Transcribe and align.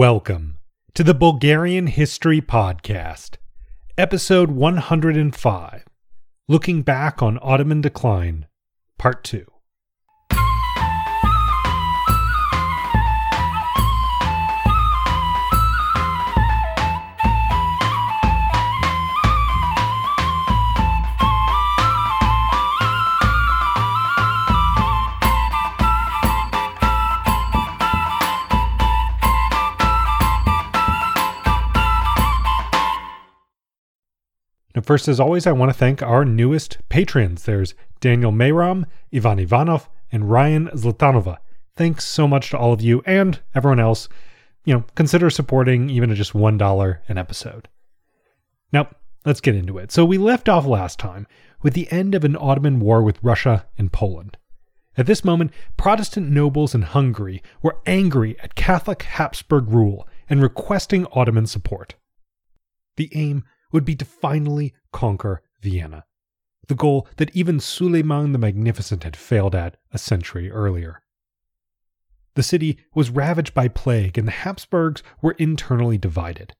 Welcome 0.00 0.56
to 0.94 1.04
the 1.04 1.12
Bulgarian 1.12 1.86
History 1.86 2.40
Podcast, 2.40 3.36
episode 3.98 4.50
105 4.50 5.84
Looking 6.48 6.80
Back 6.80 7.22
on 7.22 7.38
Ottoman 7.42 7.82
Decline, 7.82 8.46
Part 8.96 9.22
2. 9.24 9.44
First, 34.90 35.06
as 35.06 35.20
always, 35.20 35.46
I 35.46 35.52
want 35.52 35.70
to 35.70 35.78
thank 35.78 36.02
our 36.02 36.24
newest 36.24 36.78
patrons. 36.88 37.44
There's 37.44 37.74
Daniel 38.00 38.32
Mayram, 38.32 38.86
Ivan 39.14 39.38
Ivanov, 39.38 39.88
and 40.10 40.28
Ryan 40.28 40.66
Zlatanova. 40.74 41.36
Thanks 41.76 42.04
so 42.04 42.26
much 42.26 42.50
to 42.50 42.58
all 42.58 42.72
of 42.72 42.80
you 42.80 43.00
and 43.06 43.38
everyone 43.54 43.78
else. 43.78 44.08
You 44.64 44.74
know, 44.74 44.84
consider 44.96 45.30
supporting 45.30 45.90
even 45.90 46.10
at 46.10 46.16
just 46.16 46.32
$1 46.32 46.98
an 47.06 47.18
episode. 47.18 47.68
Now, 48.72 48.88
let's 49.24 49.40
get 49.40 49.54
into 49.54 49.78
it. 49.78 49.92
So, 49.92 50.04
we 50.04 50.18
left 50.18 50.48
off 50.48 50.66
last 50.66 50.98
time 50.98 51.28
with 51.62 51.74
the 51.74 51.86
end 51.92 52.16
of 52.16 52.24
an 52.24 52.34
Ottoman 52.34 52.80
war 52.80 53.00
with 53.00 53.22
Russia 53.22 53.66
and 53.78 53.92
Poland. 53.92 54.38
At 54.96 55.06
this 55.06 55.24
moment, 55.24 55.52
Protestant 55.76 56.30
nobles 56.30 56.74
in 56.74 56.82
Hungary 56.82 57.44
were 57.62 57.78
angry 57.86 58.36
at 58.40 58.56
Catholic 58.56 59.04
Habsburg 59.04 59.68
rule 59.68 60.08
and 60.28 60.42
requesting 60.42 61.06
Ottoman 61.12 61.46
support. 61.46 61.94
The 62.96 63.08
aim 63.14 63.44
would 63.72 63.84
be 63.84 63.96
to 63.96 64.04
finally 64.04 64.74
conquer 64.92 65.42
Vienna, 65.60 66.04
the 66.68 66.74
goal 66.74 67.08
that 67.16 67.34
even 67.34 67.60
Suleiman 67.60 68.32
the 68.32 68.38
Magnificent 68.38 69.04
had 69.04 69.16
failed 69.16 69.54
at 69.54 69.76
a 69.92 69.98
century 69.98 70.50
earlier. 70.50 71.02
The 72.34 72.42
city 72.42 72.78
was 72.94 73.10
ravaged 73.10 73.54
by 73.54 73.68
plague, 73.68 74.16
and 74.16 74.26
the 74.26 74.32
Habsburgs 74.32 75.02
were 75.20 75.36
internally 75.38 75.98
divided. 75.98 76.54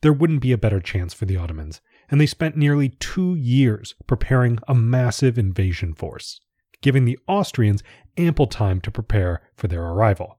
There 0.00 0.12
wouldn't 0.12 0.40
be 0.40 0.52
a 0.52 0.58
better 0.58 0.80
chance 0.80 1.14
for 1.14 1.26
the 1.26 1.36
Ottomans, 1.36 1.80
and 2.10 2.20
they 2.20 2.26
spent 2.26 2.56
nearly 2.56 2.88
two 2.88 3.34
years 3.36 3.94
preparing 4.06 4.58
a 4.66 4.74
massive 4.74 5.38
invasion 5.38 5.94
force, 5.94 6.40
giving 6.80 7.04
the 7.04 7.18
Austrians 7.28 7.82
ample 8.16 8.46
time 8.46 8.80
to 8.80 8.90
prepare 8.90 9.42
for 9.54 9.68
their 9.68 9.84
arrival. 9.84 10.38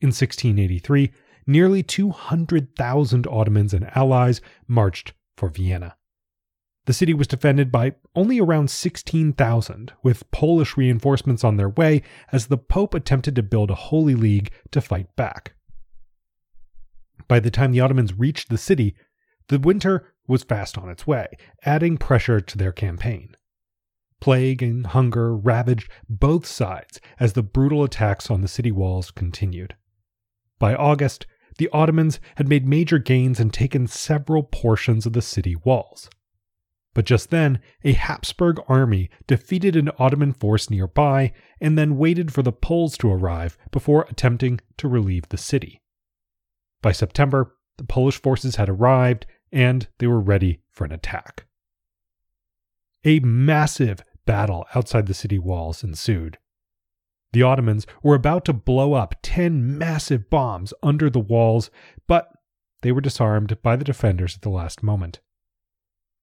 In 0.00 0.08
1683, 0.08 1.10
nearly 1.46 1.82
200,000 1.82 3.26
Ottomans 3.26 3.74
and 3.74 3.96
allies 3.96 4.40
marched 4.68 5.14
for 5.36 5.48
Vienna. 5.48 5.96
The 6.86 6.92
city 6.92 7.14
was 7.14 7.26
defended 7.26 7.72
by 7.72 7.96
only 8.14 8.40
around 8.40 8.70
16,000, 8.70 9.92
with 10.02 10.30
Polish 10.30 10.76
reinforcements 10.76 11.42
on 11.42 11.56
their 11.56 11.68
way 11.68 12.02
as 12.30 12.46
the 12.46 12.56
Pope 12.56 12.94
attempted 12.94 13.34
to 13.34 13.42
build 13.42 13.70
a 13.70 13.74
Holy 13.74 14.14
League 14.14 14.52
to 14.70 14.80
fight 14.80 15.14
back. 15.16 15.54
By 17.28 17.40
the 17.40 17.50
time 17.50 17.72
the 17.72 17.80
Ottomans 17.80 18.14
reached 18.14 18.48
the 18.48 18.58
city, 18.58 18.94
the 19.48 19.58
winter 19.58 20.12
was 20.28 20.44
fast 20.44 20.78
on 20.78 20.88
its 20.88 21.06
way, 21.06 21.28
adding 21.64 21.98
pressure 21.98 22.40
to 22.40 22.58
their 22.58 22.72
campaign. 22.72 23.36
Plague 24.20 24.62
and 24.62 24.86
hunger 24.86 25.36
ravaged 25.36 25.90
both 26.08 26.46
sides 26.46 27.00
as 27.18 27.32
the 27.32 27.42
brutal 27.42 27.82
attacks 27.82 28.30
on 28.30 28.40
the 28.42 28.48
city 28.48 28.70
walls 28.70 29.10
continued. 29.10 29.74
By 30.58 30.74
August, 30.74 31.26
the 31.58 31.68
Ottomans 31.72 32.20
had 32.36 32.48
made 32.48 32.66
major 32.66 32.98
gains 32.98 33.40
and 33.40 33.52
taken 33.52 33.86
several 33.86 34.42
portions 34.42 35.06
of 35.06 35.12
the 35.12 35.22
city 35.22 35.56
walls. 35.56 36.08
But 36.94 37.04
just 37.04 37.30
then, 37.30 37.60
a 37.84 37.92
Habsburg 37.92 38.58
army 38.68 39.10
defeated 39.26 39.76
an 39.76 39.90
Ottoman 39.98 40.32
force 40.32 40.70
nearby 40.70 41.32
and 41.60 41.76
then 41.76 41.98
waited 41.98 42.32
for 42.32 42.42
the 42.42 42.52
Poles 42.52 42.96
to 42.98 43.12
arrive 43.12 43.58
before 43.70 44.06
attempting 44.08 44.60
to 44.78 44.88
relieve 44.88 45.28
the 45.28 45.36
city. 45.36 45.82
By 46.80 46.92
September, 46.92 47.54
the 47.76 47.84
Polish 47.84 48.20
forces 48.20 48.56
had 48.56 48.70
arrived 48.70 49.26
and 49.52 49.86
they 49.98 50.06
were 50.06 50.20
ready 50.20 50.60
for 50.70 50.84
an 50.84 50.92
attack. 50.92 51.44
A 53.04 53.20
massive 53.20 54.02
battle 54.24 54.66
outside 54.74 55.06
the 55.06 55.14
city 55.14 55.38
walls 55.38 55.84
ensued. 55.84 56.38
The 57.32 57.42
Ottomans 57.42 57.86
were 58.02 58.14
about 58.14 58.44
to 58.46 58.52
blow 58.52 58.94
up 58.94 59.16
10 59.22 59.76
massive 59.76 60.30
bombs 60.30 60.72
under 60.82 61.10
the 61.10 61.20
walls, 61.20 61.70
but 62.06 62.28
they 62.82 62.92
were 62.92 63.00
disarmed 63.00 63.60
by 63.62 63.76
the 63.76 63.84
defenders 63.84 64.36
at 64.36 64.42
the 64.42 64.48
last 64.48 64.82
moment. 64.82 65.20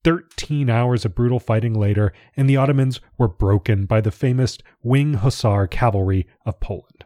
13 0.03 0.69
hours 0.69 1.05
of 1.05 1.15
brutal 1.15 1.39
fighting 1.39 1.73
later, 1.73 2.11
and 2.35 2.49
the 2.49 2.57
Ottomans 2.57 2.99
were 3.17 3.27
broken 3.27 3.85
by 3.85 4.01
the 4.01 4.11
famous 4.11 4.57
Wing 4.81 5.15
Hussar 5.15 5.67
cavalry 5.67 6.27
of 6.45 6.59
Poland. 6.59 7.05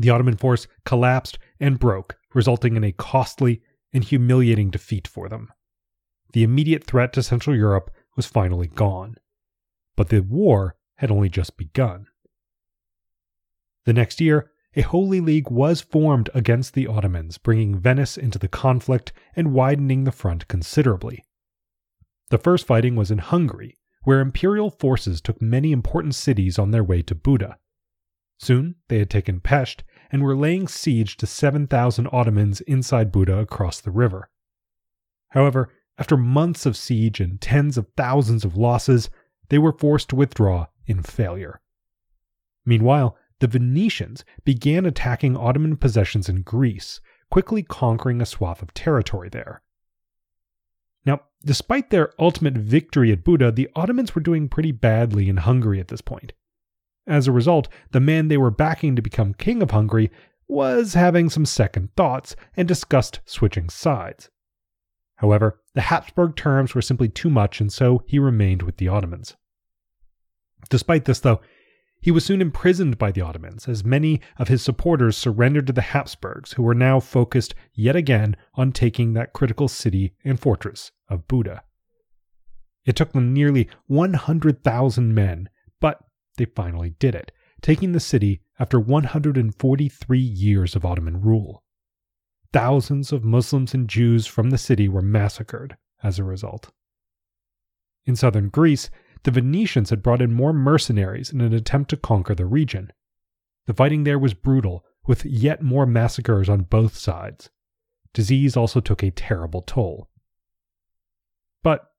The 0.00 0.10
Ottoman 0.10 0.36
force 0.36 0.66
collapsed 0.84 1.38
and 1.58 1.78
broke, 1.78 2.16
resulting 2.32 2.76
in 2.76 2.84
a 2.84 2.92
costly 2.92 3.60
and 3.92 4.04
humiliating 4.04 4.70
defeat 4.70 5.06
for 5.06 5.28
them. 5.28 5.52
The 6.32 6.44
immediate 6.44 6.84
threat 6.84 7.12
to 7.14 7.22
Central 7.22 7.56
Europe 7.56 7.90
was 8.16 8.26
finally 8.26 8.68
gone. 8.68 9.16
But 9.96 10.08
the 10.08 10.20
war 10.20 10.76
had 10.96 11.10
only 11.10 11.28
just 11.28 11.56
begun. 11.56 12.06
The 13.84 13.92
next 13.92 14.20
year, 14.20 14.50
a 14.76 14.82
Holy 14.82 15.20
League 15.20 15.50
was 15.50 15.80
formed 15.80 16.30
against 16.32 16.74
the 16.74 16.86
Ottomans, 16.86 17.38
bringing 17.38 17.78
Venice 17.78 18.16
into 18.16 18.38
the 18.38 18.48
conflict 18.48 19.12
and 19.34 19.52
widening 19.52 20.04
the 20.04 20.12
front 20.12 20.46
considerably. 20.48 21.24
The 22.30 22.38
first 22.38 22.66
fighting 22.66 22.94
was 22.94 23.10
in 23.10 23.18
Hungary, 23.18 23.78
where 24.04 24.20
imperial 24.20 24.70
forces 24.70 25.20
took 25.20 25.42
many 25.42 25.72
important 25.72 26.14
cities 26.14 26.58
on 26.58 26.70
their 26.70 26.84
way 26.84 27.02
to 27.02 27.14
Buda. 27.14 27.58
Soon 28.38 28.76
they 28.88 28.98
had 28.98 29.10
taken 29.10 29.40
Pest 29.40 29.82
and 30.12 30.22
were 30.22 30.36
laying 30.36 30.68
siege 30.68 31.16
to 31.18 31.26
7,000 31.26 32.08
Ottomans 32.12 32.60
inside 32.62 33.12
Buda 33.12 33.38
across 33.38 33.80
the 33.80 33.90
river. 33.90 34.30
However, 35.30 35.72
after 35.98 36.16
months 36.16 36.64
of 36.64 36.76
siege 36.76 37.20
and 37.20 37.40
tens 37.40 37.76
of 37.76 37.88
thousands 37.96 38.44
of 38.44 38.56
losses, 38.56 39.10
they 39.48 39.58
were 39.58 39.72
forced 39.72 40.08
to 40.10 40.16
withdraw 40.16 40.66
in 40.86 41.02
failure. 41.02 41.60
Meanwhile, 42.64 43.16
the 43.40 43.48
Venetians 43.48 44.24
began 44.44 44.86
attacking 44.86 45.36
Ottoman 45.36 45.76
possessions 45.76 46.28
in 46.28 46.42
Greece, 46.42 47.00
quickly 47.30 47.62
conquering 47.62 48.20
a 48.20 48.26
swath 48.26 48.62
of 48.62 48.72
territory 48.72 49.28
there. 49.28 49.62
Now, 51.04 51.22
despite 51.44 51.90
their 51.90 52.12
ultimate 52.18 52.54
victory 52.54 53.10
at 53.12 53.24
Buda, 53.24 53.50
the 53.52 53.70
Ottomans 53.74 54.14
were 54.14 54.20
doing 54.20 54.48
pretty 54.48 54.72
badly 54.72 55.28
in 55.28 55.38
Hungary 55.38 55.80
at 55.80 55.88
this 55.88 56.02
point. 56.02 56.32
As 57.06 57.26
a 57.26 57.32
result, 57.32 57.68
the 57.90 58.00
man 58.00 58.28
they 58.28 58.36
were 58.36 58.50
backing 58.50 58.94
to 58.96 59.02
become 59.02 59.34
king 59.34 59.62
of 59.62 59.70
Hungary 59.70 60.10
was 60.46 60.94
having 60.94 61.30
some 61.30 61.46
second 61.46 61.94
thoughts 61.96 62.36
and 62.56 62.68
discussed 62.68 63.20
switching 63.24 63.70
sides. 63.70 64.28
However, 65.16 65.60
the 65.74 65.82
Habsburg 65.82 66.36
terms 66.36 66.74
were 66.74 66.82
simply 66.82 67.08
too 67.08 67.30
much, 67.30 67.60
and 67.60 67.72
so 67.72 68.02
he 68.06 68.18
remained 68.18 68.62
with 68.62 68.76
the 68.76 68.88
Ottomans. 68.88 69.36
Despite 70.68 71.04
this, 71.04 71.20
though, 71.20 71.40
he 72.00 72.10
was 72.10 72.24
soon 72.24 72.40
imprisoned 72.40 72.96
by 72.96 73.12
the 73.12 73.20
Ottomans, 73.20 73.68
as 73.68 73.84
many 73.84 74.20
of 74.38 74.48
his 74.48 74.62
supporters 74.62 75.16
surrendered 75.16 75.66
to 75.66 75.72
the 75.72 75.82
Habsburgs, 75.82 76.52
who 76.52 76.62
were 76.62 76.74
now 76.74 76.98
focused 76.98 77.54
yet 77.74 77.94
again 77.94 78.36
on 78.54 78.72
taking 78.72 79.12
that 79.12 79.32
critical 79.32 79.68
city 79.68 80.14
and 80.24 80.40
fortress 80.40 80.92
of 81.08 81.28
Buda. 81.28 81.62
It 82.86 82.96
took 82.96 83.12
them 83.12 83.34
nearly 83.34 83.68
100,000 83.86 85.14
men, 85.14 85.50
but 85.80 86.02
they 86.38 86.46
finally 86.46 86.94
did 86.98 87.14
it, 87.14 87.32
taking 87.60 87.92
the 87.92 88.00
city 88.00 88.40
after 88.58 88.80
143 88.80 90.18
years 90.18 90.74
of 90.74 90.84
Ottoman 90.84 91.20
rule. 91.20 91.62
Thousands 92.52 93.12
of 93.12 93.24
Muslims 93.24 93.74
and 93.74 93.88
Jews 93.88 94.26
from 94.26 94.50
the 94.50 94.58
city 94.58 94.88
were 94.88 95.02
massacred 95.02 95.76
as 96.02 96.18
a 96.18 96.24
result. 96.24 96.72
In 98.06 98.16
southern 98.16 98.48
Greece, 98.48 98.90
the 99.22 99.30
Venetians 99.30 99.90
had 99.90 100.02
brought 100.02 100.22
in 100.22 100.32
more 100.32 100.52
mercenaries 100.52 101.30
in 101.30 101.40
an 101.40 101.52
attempt 101.52 101.90
to 101.90 101.96
conquer 101.96 102.34
the 102.34 102.46
region. 102.46 102.92
The 103.66 103.74
fighting 103.74 104.04
there 104.04 104.18
was 104.18 104.34
brutal, 104.34 104.84
with 105.06 105.24
yet 105.24 105.62
more 105.62 105.86
massacres 105.86 106.48
on 106.48 106.62
both 106.62 106.96
sides. 106.96 107.50
Disease 108.12 108.56
also 108.56 108.80
took 108.80 109.02
a 109.02 109.10
terrible 109.10 109.62
toll. 109.62 110.08
But 111.62 111.90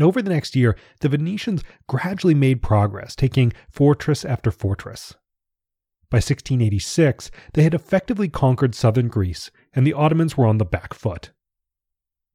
over 0.00 0.22
the 0.22 0.30
next 0.30 0.56
year, 0.56 0.76
the 1.00 1.08
Venetians 1.08 1.62
gradually 1.88 2.34
made 2.34 2.62
progress, 2.62 3.14
taking 3.14 3.52
fortress 3.70 4.24
after 4.24 4.50
fortress. 4.50 5.14
By 6.10 6.16
1686, 6.16 7.30
they 7.54 7.62
had 7.62 7.74
effectively 7.74 8.28
conquered 8.28 8.74
southern 8.74 9.08
Greece, 9.08 9.50
and 9.74 9.86
the 9.86 9.94
Ottomans 9.94 10.36
were 10.36 10.46
on 10.46 10.58
the 10.58 10.64
back 10.64 10.94
foot. 10.94 11.30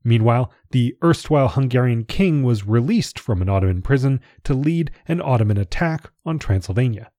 Meanwhile, 0.07 0.53
the 0.71 0.95
erstwhile 1.03 1.49
Hungarian 1.49 2.05
king 2.05 2.41
was 2.41 2.65
released 2.65 3.19
from 3.19 3.41
an 3.41 3.49
Ottoman 3.49 3.81
prison 3.81 4.21
to 4.45 4.53
lead 4.53 4.89
an 5.05 5.19
Ottoman 5.19 5.57
attack 5.57 6.09
on 6.25 6.39
Transylvania. 6.39 7.11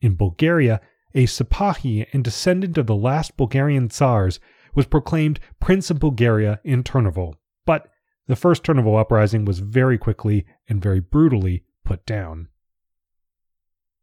In 0.00 0.16
Bulgaria, 0.16 0.80
a 1.14 1.26
Sipahi 1.26 2.08
and 2.12 2.24
descendant 2.24 2.76
of 2.76 2.88
the 2.88 2.96
last 2.96 3.36
Bulgarian 3.36 3.88
Tsars, 3.88 4.40
was 4.74 4.86
proclaimed 4.86 5.38
Prince 5.60 5.90
of 5.90 6.00
Bulgaria 6.00 6.58
in 6.64 6.82
Turnovo, 6.82 7.34
but 7.64 7.88
the 8.26 8.34
first 8.34 8.64
Turnovo 8.64 8.98
uprising 8.98 9.44
was 9.44 9.60
very 9.60 9.96
quickly 9.96 10.44
and 10.68 10.82
very 10.82 10.98
brutally 10.98 11.62
put 11.84 12.04
down. 12.04 12.48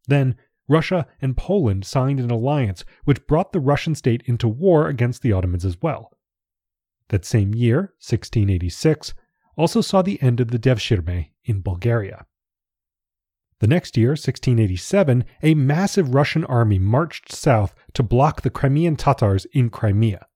Then, 0.08 0.36
Russia 0.68 1.06
and 1.20 1.36
Poland 1.36 1.84
signed 1.84 2.18
an 2.18 2.30
alliance 2.30 2.82
which 3.04 3.26
brought 3.26 3.52
the 3.52 3.60
Russian 3.60 3.94
state 3.94 4.22
into 4.24 4.48
war 4.48 4.88
against 4.88 5.20
the 5.20 5.34
Ottomans 5.34 5.66
as 5.66 5.76
well. 5.82 6.16
That 7.10 7.24
same 7.24 7.54
year, 7.54 7.92
1686, 7.98 9.14
also 9.56 9.80
saw 9.80 10.00
the 10.00 10.22
end 10.22 10.40
of 10.40 10.52
the 10.52 10.58
Devshirme 10.58 11.30
in 11.44 11.60
Bulgaria. 11.60 12.26
The 13.58 13.66
next 13.66 13.96
year, 13.96 14.10
1687, 14.10 15.24
a 15.42 15.54
massive 15.54 16.14
Russian 16.14 16.44
army 16.44 16.78
marched 16.78 17.30
south 17.32 17.74
to 17.94 18.02
block 18.02 18.40
the 18.40 18.50
Crimean 18.50 18.96
Tatars 18.96 19.44
in 19.52 19.70
Crimea. 19.70 20.26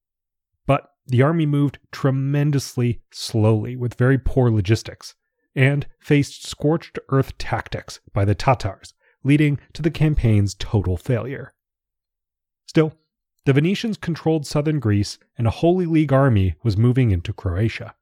But 0.67 0.91
the 1.07 1.23
army 1.23 1.47
moved 1.47 1.79
tremendously 1.91 3.01
slowly 3.13 3.77
with 3.77 3.95
very 3.95 4.19
poor 4.19 4.51
logistics 4.51 5.15
and 5.55 5.87
faced 6.01 6.47
scorched 6.47 6.99
earth 7.09 7.39
tactics 7.39 8.01
by 8.13 8.25
the 8.25 8.35
Tatars, 8.35 8.95
leading 9.23 9.59
to 9.73 9.81
the 9.81 9.91
campaign's 9.91 10.55
total 10.55 10.97
failure. 10.97 11.55
Still, 12.67 12.93
the 13.45 13.53
Venetians 13.53 13.97
controlled 13.97 14.47
southern 14.47 14.81
Greece 14.81 15.19
and 15.37 15.47
a 15.47 15.51
Holy 15.51 15.87
League 15.87 16.13
army 16.13 16.55
was 16.63 16.77
moving 16.77 17.11
into 17.11 17.33
Croatia. 17.33 17.95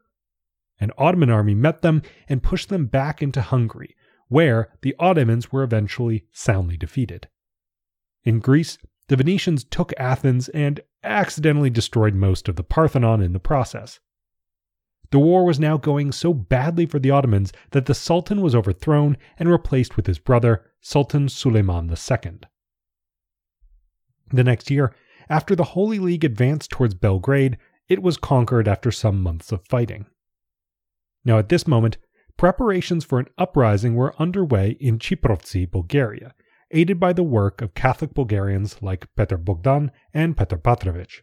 An 0.79 0.93
Ottoman 0.97 1.31
army 1.31 1.55
met 1.55 1.83
them 1.83 2.03
and 2.29 2.43
pushed 2.43 2.69
them 2.69 2.87
back 2.87 3.23
into 3.23 3.41
Hungary, 3.41 3.97
where 4.29 4.71
the 4.83 4.95
Ottomans 4.99 5.51
were 5.51 5.63
eventually 5.63 6.25
soundly 6.33 6.77
defeated. 6.77 7.29
In 8.25 8.39
Greece, 8.39 8.79
the 9.09 9.17
Venetians 9.17 9.65
took 9.65 9.93
Athens 9.99 10.49
and 10.51 10.81
accidentally 11.03 11.71
destroyed 11.71 12.15
most 12.15 12.49
of 12.49 12.57
the 12.57 12.63
Parthenon 12.63 13.21
in 13.21 13.33
the 13.33 13.41
process. 13.41 14.01
The 15.11 15.19
war 15.19 15.45
was 15.45 15.61
now 15.61 15.77
going 15.77 16.13
so 16.13 16.33
badly 16.33 16.87
for 16.87 16.99
the 16.99 17.11
Ottomans 17.11 17.53
that 17.73 17.87
the 17.87 17.95
Sultan 17.95 18.41
was 18.41 18.55
overthrown 18.55 19.19
and 19.39 19.51
replaced 19.51 19.97
with 19.97 20.07
his 20.07 20.19
brother, 20.19 20.65
Sultan 20.81 21.29
Suleiman 21.29 21.91
II. 21.91 22.39
The 24.33 24.45
next 24.45 24.71
year, 24.71 24.95
after 25.29 25.55
the 25.55 25.65
Holy 25.65 25.99
League 25.99 26.25
advanced 26.25 26.71
towards 26.71 26.95
Belgrade, 26.95 27.59
it 27.89 28.03
was 28.03 28.17
conquered 28.17 28.69
after 28.69 28.91
some 28.91 29.23
months 29.23 29.53
of 29.53 29.67
fighting. 29.67 30.07
Now, 31.25 31.39
at 31.39 31.49
this 31.49 31.67
moment, 31.67 31.99
preparations 32.37 33.05
for 33.05 33.19
an 33.19 33.29
uprising 33.39 33.95
were 33.95 34.15
underway 34.19 34.77
in 34.81 34.99
Chiprovtsi, 34.99 35.71
Bulgaria, 35.71 36.35
aided 36.71 36.99
by 36.99 37.13
the 37.13 37.23
work 37.23 37.61
of 37.61 37.75
Catholic 37.75 38.15
Bulgarians 38.15 38.83
like 38.83 39.09
Petr 39.17 39.43
Bogdan 39.43 39.91
and 40.13 40.37
Petr 40.37 40.61
Petrovich. 40.63 41.23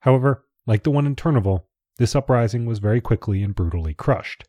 However, 0.00 0.46
like 0.66 0.84
the 0.84 0.90
one 0.90 1.06
in 1.06 1.16
Turnovo, 1.16 1.64
this 1.98 2.14
uprising 2.14 2.64
was 2.64 2.78
very 2.78 3.00
quickly 3.00 3.42
and 3.42 3.54
brutally 3.54 3.92
crushed. 3.92 4.44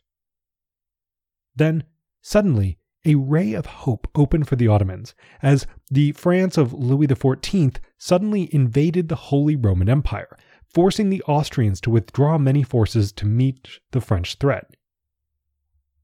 Then, 1.55 1.83
suddenly, 2.21 2.77
a 3.05 3.15
ray 3.15 3.53
of 3.53 3.65
hope 3.65 4.07
opened 4.15 4.47
for 4.47 4.55
the 4.55 4.67
Ottomans 4.67 5.15
as 5.41 5.65
the 5.89 6.11
France 6.13 6.57
of 6.57 6.73
Louis 6.73 7.07
XIV 7.07 7.77
suddenly 7.97 8.53
invaded 8.53 9.09
the 9.09 9.15
Holy 9.15 9.55
Roman 9.55 9.89
Empire, 9.89 10.37
forcing 10.73 11.09
the 11.09 11.23
Austrians 11.23 11.81
to 11.81 11.89
withdraw 11.89 12.37
many 12.37 12.63
forces 12.63 13.11
to 13.13 13.25
meet 13.25 13.79
the 13.91 14.01
French 14.01 14.35
threat. 14.35 14.75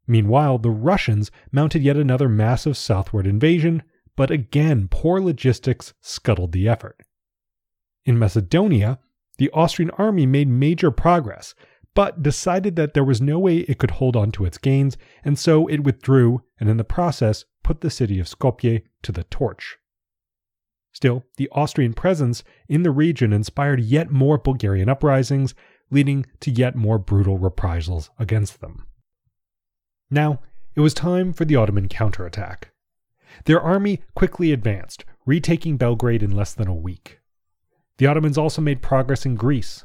Meanwhile, 0.07 0.59
the 0.59 0.71
Russians 0.71 1.31
mounted 1.51 1.83
yet 1.83 1.97
another 1.97 2.29
massive 2.29 2.77
southward 2.77 3.27
invasion, 3.27 3.83
but 4.15 4.31
again 4.31 4.87
poor 4.89 5.19
logistics 5.19 5.93
scuttled 6.01 6.53
the 6.53 6.67
effort. 6.67 7.01
In 8.05 8.17
Macedonia, 8.17 8.99
the 9.37 9.51
Austrian 9.51 9.91
army 9.91 10.25
made 10.25 10.47
major 10.47 10.89
progress, 10.91 11.53
but 11.97 12.21
decided 12.21 12.75
that 12.75 12.93
there 12.93 13.03
was 13.03 13.19
no 13.19 13.39
way 13.39 13.57
it 13.61 13.79
could 13.79 13.89
hold 13.89 14.15
on 14.15 14.31
to 14.31 14.45
its 14.45 14.59
gains, 14.59 14.97
and 15.23 15.39
so 15.39 15.65
it 15.65 15.83
withdrew 15.83 16.43
and 16.59 16.69
in 16.69 16.77
the 16.77 16.83
process 16.83 17.43
put 17.63 17.81
the 17.81 17.89
city 17.89 18.19
of 18.19 18.27
Skopje 18.27 18.83
to 19.01 19.11
the 19.11 19.23
torch. 19.23 19.79
Still, 20.91 21.23
the 21.37 21.49
Austrian 21.53 21.95
presence 21.95 22.43
in 22.69 22.83
the 22.83 22.91
region 22.91 23.33
inspired 23.33 23.79
yet 23.79 24.11
more 24.11 24.37
Bulgarian 24.37 24.89
uprisings, 24.89 25.55
leading 25.89 26.27
to 26.41 26.51
yet 26.51 26.75
more 26.75 26.99
brutal 26.99 27.39
reprisals 27.39 28.11
against 28.19 28.61
them. 28.61 28.85
Now, 30.11 30.41
it 30.75 30.81
was 30.81 30.93
time 30.93 31.33
for 31.33 31.45
the 31.45 31.55
Ottoman 31.55 31.87
counterattack. 31.87 32.69
Their 33.45 33.59
army 33.59 34.03
quickly 34.13 34.51
advanced, 34.51 35.03
retaking 35.25 35.77
Belgrade 35.77 36.21
in 36.21 36.29
less 36.29 36.53
than 36.53 36.67
a 36.67 36.75
week. 36.75 37.21
The 37.97 38.05
Ottomans 38.05 38.37
also 38.37 38.61
made 38.61 38.83
progress 38.83 39.25
in 39.25 39.33
Greece. 39.33 39.83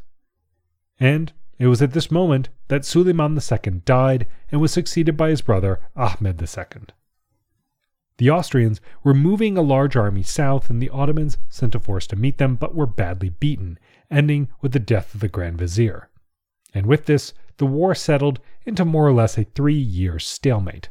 And 1.00 1.32
it 1.62 1.68
was 1.68 1.80
at 1.80 1.92
this 1.92 2.10
moment 2.10 2.48
that 2.66 2.84
Suleiman 2.84 3.38
II 3.38 3.82
died 3.84 4.26
and 4.50 4.60
was 4.60 4.72
succeeded 4.72 5.16
by 5.16 5.28
his 5.28 5.42
brother 5.42 5.78
Ahmed 5.94 6.42
II. 6.42 6.82
The 8.18 8.30
Austrians 8.30 8.80
were 9.04 9.14
moving 9.14 9.56
a 9.56 9.62
large 9.62 9.94
army 9.94 10.24
south, 10.24 10.70
and 10.70 10.82
the 10.82 10.90
Ottomans 10.90 11.38
sent 11.48 11.76
a 11.76 11.78
force 11.78 12.08
to 12.08 12.16
meet 12.16 12.38
them, 12.38 12.56
but 12.56 12.74
were 12.74 12.86
badly 12.86 13.30
beaten, 13.30 13.78
ending 14.10 14.48
with 14.60 14.72
the 14.72 14.80
death 14.80 15.14
of 15.14 15.20
the 15.20 15.28
Grand 15.28 15.56
Vizier. 15.56 16.08
And 16.74 16.86
with 16.86 17.06
this, 17.06 17.32
the 17.58 17.66
war 17.66 17.94
settled 17.94 18.40
into 18.66 18.84
more 18.84 19.06
or 19.06 19.12
less 19.12 19.38
a 19.38 19.44
three 19.44 19.78
year 19.78 20.18
stalemate. 20.18 20.88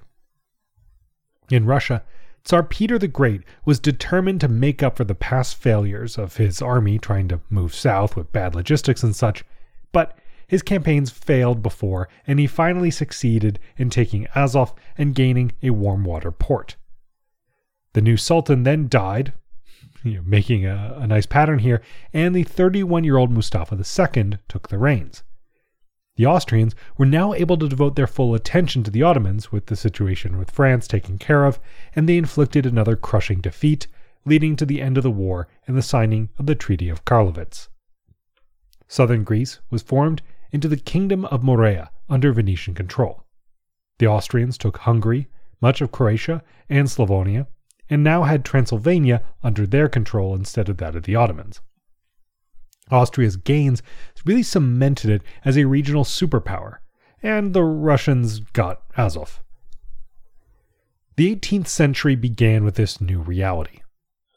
In 1.49 1.65
Russia, 1.65 2.03
Tsar 2.45 2.63
Peter 2.63 2.97
the 2.97 3.09
Great 3.09 3.43
was 3.65 3.77
determined 3.77 4.39
to 4.39 4.47
make 4.47 4.81
up 4.81 4.95
for 4.95 5.03
the 5.03 5.15
past 5.15 5.57
failures 5.57 6.17
of 6.17 6.37
his 6.37 6.61
army 6.61 6.97
trying 6.97 7.27
to 7.27 7.41
move 7.49 7.75
south 7.75 8.15
with 8.15 8.31
bad 8.31 8.55
logistics 8.55 9.03
and 9.03 9.13
such, 9.13 9.43
but 9.91 10.17
his 10.51 10.61
campaigns 10.61 11.09
failed 11.09 11.63
before, 11.63 12.09
and 12.27 12.37
he 12.37 12.45
finally 12.45 12.91
succeeded 12.91 13.57
in 13.77 13.89
taking 13.89 14.27
Azov 14.35 14.73
and 14.97 15.15
gaining 15.15 15.53
a 15.63 15.69
warm 15.69 16.03
water 16.03 16.29
port. 16.29 16.75
The 17.93 18.01
new 18.01 18.17
sultan 18.17 18.63
then 18.63 18.89
died, 18.89 19.31
you 20.03 20.15
know, 20.15 20.23
making 20.25 20.65
a, 20.65 20.97
a 20.97 21.07
nice 21.07 21.25
pattern 21.25 21.59
here, 21.59 21.81
and 22.11 22.35
the 22.35 22.43
31 22.43 23.05
year 23.05 23.15
old 23.15 23.31
Mustafa 23.31 23.75
II 23.75 24.39
took 24.49 24.67
the 24.67 24.77
reins. 24.77 25.23
The 26.17 26.25
Austrians 26.25 26.75
were 26.97 27.05
now 27.05 27.33
able 27.33 27.55
to 27.55 27.69
devote 27.69 27.95
their 27.95 28.05
full 28.05 28.35
attention 28.35 28.83
to 28.83 28.91
the 28.91 29.03
Ottomans, 29.03 29.53
with 29.53 29.67
the 29.67 29.77
situation 29.77 30.37
with 30.37 30.51
France 30.51 30.85
taken 30.85 31.17
care 31.17 31.45
of, 31.45 31.61
and 31.95 32.09
they 32.09 32.17
inflicted 32.17 32.65
another 32.65 32.97
crushing 32.97 33.39
defeat, 33.39 33.87
leading 34.25 34.57
to 34.57 34.65
the 34.65 34.81
end 34.81 34.97
of 34.97 35.03
the 35.03 35.11
war 35.11 35.47
and 35.65 35.77
the 35.77 35.81
signing 35.81 36.27
of 36.37 36.45
the 36.45 36.55
Treaty 36.55 36.89
of 36.89 37.05
Karlovitz. 37.05 37.69
Southern 38.89 39.23
Greece 39.23 39.61
was 39.69 39.81
formed 39.81 40.21
into 40.51 40.67
the 40.67 40.77
Kingdom 40.77 41.25
of 41.25 41.43
Morea 41.43 41.91
under 42.09 42.33
Venetian 42.33 42.73
control. 42.73 43.23
The 43.99 44.07
Austrians 44.07 44.57
took 44.57 44.79
Hungary, 44.79 45.27
much 45.61 45.81
of 45.81 45.91
Croatia, 45.91 46.43
and 46.69 46.87
Slavonia, 46.87 47.47
and 47.89 48.03
now 48.03 48.23
had 48.23 48.43
Transylvania 48.43 49.21
under 49.43 49.67
their 49.67 49.89
control 49.89 50.33
instead 50.33 50.69
of 50.69 50.77
that 50.77 50.95
of 50.95 51.03
the 51.03 51.15
Ottomans. 51.15 51.61
Austria's 52.89 53.37
gains 53.37 53.81
really 54.25 54.43
cemented 54.43 55.09
it 55.09 55.21
as 55.45 55.57
a 55.57 55.65
regional 55.65 56.03
superpower, 56.03 56.77
and 57.21 57.53
the 57.53 57.63
Russians 57.63 58.39
got 58.39 58.81
Azov. 58.97 59.41
The 61.15 61.35
18th 61.35 61.67
century 61.67 62.15
began 62.15 62.63
with 62.63 62.75
this 62.75 62.99
new 62.99 63.21
reality. 63.21 63.81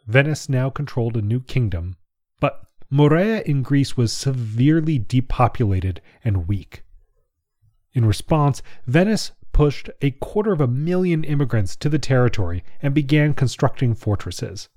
Venice 0.06 0.48
now 0.48 0.68
controlled 0.70 1.16
a 1.16 1.22
new 1.22 1.40
kingdom, 1.40 1.96
but 2.40 2.66
Morea 2.94 3.42
in 3.42 3.64
Greece 3.64 3.96
was 3.96 4.12
severely 4.12 5.00
depopulated 5.00 6.00
and 6.22 6.46
weak. 6.46 6.84
In 7.92 8.04
response, 8.04 8.62
Venice 8.86 9.32
pushed 9.50 9.90
a 10.00 10.12
quarter 10.12 10.52
of 10.52 10.60
a 10.60 10.68
million 10.68 11.24
immigrants 11.24 11.74
to 11.74 11.88
the 11.88 11.98
territory 11.98 12.62
and 12.80 12.94
began 12.94 13.34
constructing 13.34 13.96
fortresses. 13.96 14.68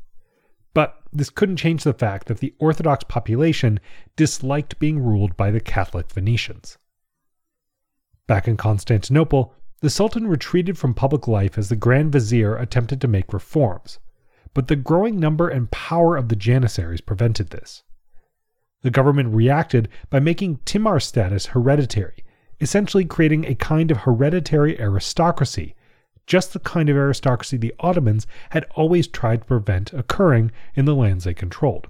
But 0.74 1.00
this 1.14 1.30
couldn't 1.30 1.58
change 1.58 1.84
the 1.84 1.94
fact 1.94 2.26
that 2.26 2.40
the 2.40 2.56
Orthodox 2.58 3.04
population 3.04 3.80
disliked 4.16 4.80
being 4.80 4.98
ruled 4.98 5.38
by 5.38 5.52
the 5.52 5.60
Catholic 5.60 6.12
Venetians. 6.12 6.80
Back 8.26 8.48
in 8.48 8.58
Constantinople, 8.58 9.54
the 9.82 9.92
Sultan 9.92 10.26
retreated 10.26 10.76
from 10.76 10.96
public 10.96 11.28
life 11.28 11.56
as 11.56 11.70
the 11.70 11.76
Grand 11.76 12.12
Vizier 12.12 12.56
attempted 12.56 13.00
to 13.02 13.08
make 13.08 13.32
reforms, 13.32 14.00
but 14.56 14.70
the 14.70 14.76
growing 14.76 15.20
number 15.20 15.48
and 15.48 15.70
power 15.70 16.18
of 16.18 16.30
the 16.30 16.36
Janissaries 16.36 17.02
prevented 17.02 17.52
this. 17.52 17.84
The 18.82 18.92
government 18.92 19.34
reacted 19.34 19.90
by 20.10 20.20
making 20.20 20.60
Timar 20.66 21.00
status 21.00 21.48
hereditary, 21.48 22.24
essentially 22.60 23.06
creating 23.06 23.46
a 23.46 23.56
kind 23.56 23.92
of 23.92 23.98
hereditary 23.98 24.80
aristocracy 24.80 25.76
just 26.28 26.52
the 26.54 26.60
kind 26.60 26.90
of 26.90 26.98
aristocracy 26.98 27.58
the 27.58 27.74
Ottomans 27.80 28.28
had 28.52 28.66
always 28.76 29.08
tried 29.08 29.42
to 29.42 29.48
prevent 29.48 29.94
occurring 29.94 30.52
in 30.76 30.86
the 30.86 30.94
lands 30.94 31.24
they 31.24 31.34
controlled. 31.34 31.88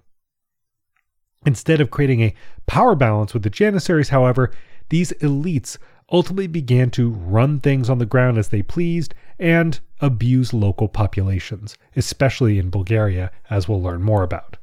Instead 1.46 1.82
of 1.82 1.92
creating 1.92 2.22
a 2.22 2.36
power 2.68 2.96
balance 2.96 3.34
with 3.34 3.44
the 3.44 3.50
Janissaries, 3.50 4.10
however, 4.10 4.52
these 4.90 5.12
elites 5.14 5.78
ultimately 6.12 6.48
began 6.48 6.90
to 6.92 7.10
run 7.10 7.60
things 7.60 7.90
on 7.90 7.98
the 7.98 8.06
ground 8.06 8.38
as 8.38 8.50
they 8.50 8.62
pleased 8.62 9.14
and 9.40 9.80
abuse 10.00 10.54
local 10.54 10.88
populations, 10.88 11.78
especially 11.96 12.58
in 12.58 12.70
Bulgaria, 12.70 13.32
as 13.50 13.68
we'll 13.68 13.82
learn 13.82 14.02
more 14.02 14.24
about. 14.24 14.58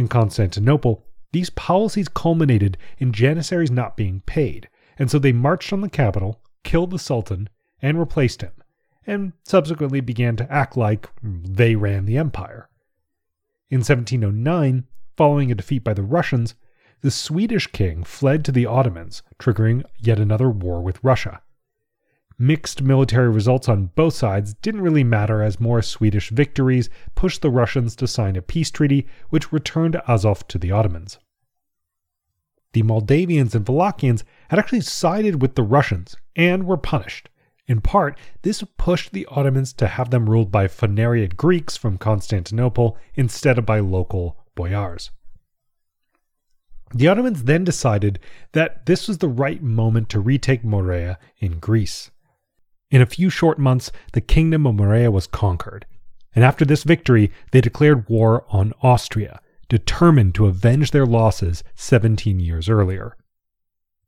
In 0.00 0.08
Constantinople, 0.08 1.04
these 1.32 1.50
policies 1.50 2.08
culminated 2.08 2.78
in 2.96 3.12
Janissaries 3.12 3.70
not 3.70 3.98
being 3.98 4.22
paid, 4.22 4.70
and 4.98 5.10
so 5.10 5.18
they 5.18 5.30
marched 5.30 5.74
on 5.74 5.82
the 5.82 5.90
capital, 5.90 6.40
killed 6.64 6.90
the 6.90 6.98
Sultan, 6.98 7.50
and 7.82 7.98
replaced 7.98 8.40
him, 8.40 8.52
and 9.06 9.34
subsequently 9.44 10.00
began 10.00 10.36
to 10.36 10.50
act 10.50 10.74
like 10.74 11.10
they 11.22 11.76
ran 11.76 12.06
the 12.06 12.16
empire. 12.16 12.70
In 13.68 13.80
1709, 13.80 14.86
following 15.18 15.52
a 15.52 15.54
defeat 15.54 15.84
by 15.84 15.92
the 15.92 16.02
Russians, 16.02 16.54
the 17.02 17.10
Swedish 17.10 17.66
king 17.66 18.02
fled 18.02 18.42
to 18.46 18.52
the 18.52 18.64
Ottomans, 18.64 19.22
triggering 19.38 19.84
yet 19.98 20.18
another 20.18 20.48
war 20.48 20.80
with 20.80 21.04
Russia. 21.04 21.42
Mixed 22.42 22.80
military 22.80 23.28
results 23.28 23.68
on 23.68 23.90
both 23.94 24.14
sides 24.14 24.54
didn't 24.54 24.80
really 24.80 25.04
matter 25.04 25.42
as 25.42 25.60
more 25.60 25.82
Swedish 25.82 26.30
victories 26.30 26.88
pushed 27.14 27.42
the 27.42 27.50
Russians 27.50 27.94
to 27.96 28.06
sign 28.06 28.34
a 28.34 28.40
peace 28.40 28.70
treaty 28.70 29.06
which 29.28 29.52
returned 29.52 30.00
Azov 30.08 30.48
to 30.48 30.56
the 30.56 30.70
Ottomans. 30.72 31.18
The 32.72 32.82
Moldavians 32.82 33.54
and 33.54 33.66
Wallachians 33.66 34.22
had 34.48 34.58
actually 34.58 34.80
sided 34.80 35.42
with 35.42 35.54
the 35.54 35.62
Russians 35.62 36.16
and 36.34 36.64
were 36.64 36.78
punished. 36.78 37.28
In 37.66 37.82
part, 37.82 38.18
this 38.40 38.64
pushed 38.78 39.12
the 39.12 39.26
Ottomans 39.30 39.74
to 39.74 39.86
have 39.86 40.08
them 40.08 40.30
ruled 40.30 40.50
by 40.50 40.66
Phanariot 40.66 41.36
Greeks 41.36 41.76
from 41.76 41.98
Constantinople 41.98 42.96
instead 43.16 43.58
of 43.58 43.66
by 43.66 43.80
local 43.80 44.38
boyars. 44.54 45.10
The 46.94 47.06
Ottomans 47.08 47.44
then 47.44 47.64
decided 47.64 48.18
that 48.52 48.86
this 48.86 49.08
was 49.08 49.18
the 49.18 49.28
right 49.28 49.62
moment 49.62 50.08
to 50.08 50.20
retake 50.20 50.64
Morea 50.64 51.18
in 51.38 51.58
Greece. 51.58 52.10
In 52.90 53.00
a 53.00 53.06
few 53.06 53.30
short 53.30 53.58
months, 53.58 53.92
the 54.12 54.20
kingdom 54.20 54.66
of 54.66 54.74
Morea 54.74 55.10
was 55.10 55.26
conquered, 55.28 55.86
and 56.34 56.44
after 56.44 56.64
this 56.64 56.82
victory, 56.82 57.30
they 57.52 57.60
declared 57.60 58.08
war 58.08 58.44
on 58.48 58.72
Austria, 58.82 59.40
determined 59.68 60.34
to 60.34 60.46
avenge 60.46 60.90
their 60.90 61.06
losses 61.06 61.62
17 61.76 62.40
years 62.40 62.68
earlier. 62.68 63.16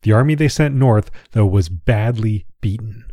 The 0.02 0.12
army 0.12 0.34
they 0.34 0.48
sent 0.48 0.74
north, 0.74 1.10
though, 1.30 1.46
was 1.46 1.68
badly 1.68 2.46
beaten. 2.60 3.04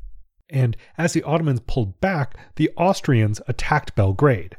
And 0.49 0.75
as 0.97 1.13
the 1.13 1.21
Ottomans 1.21 1.61
pulled 1.67 1.99
back, 2.01 2.35
the 2.55 2.71
Austrians 2.75 3.39
attacked 3.47 3.93
Belgrade. 3.93 4.57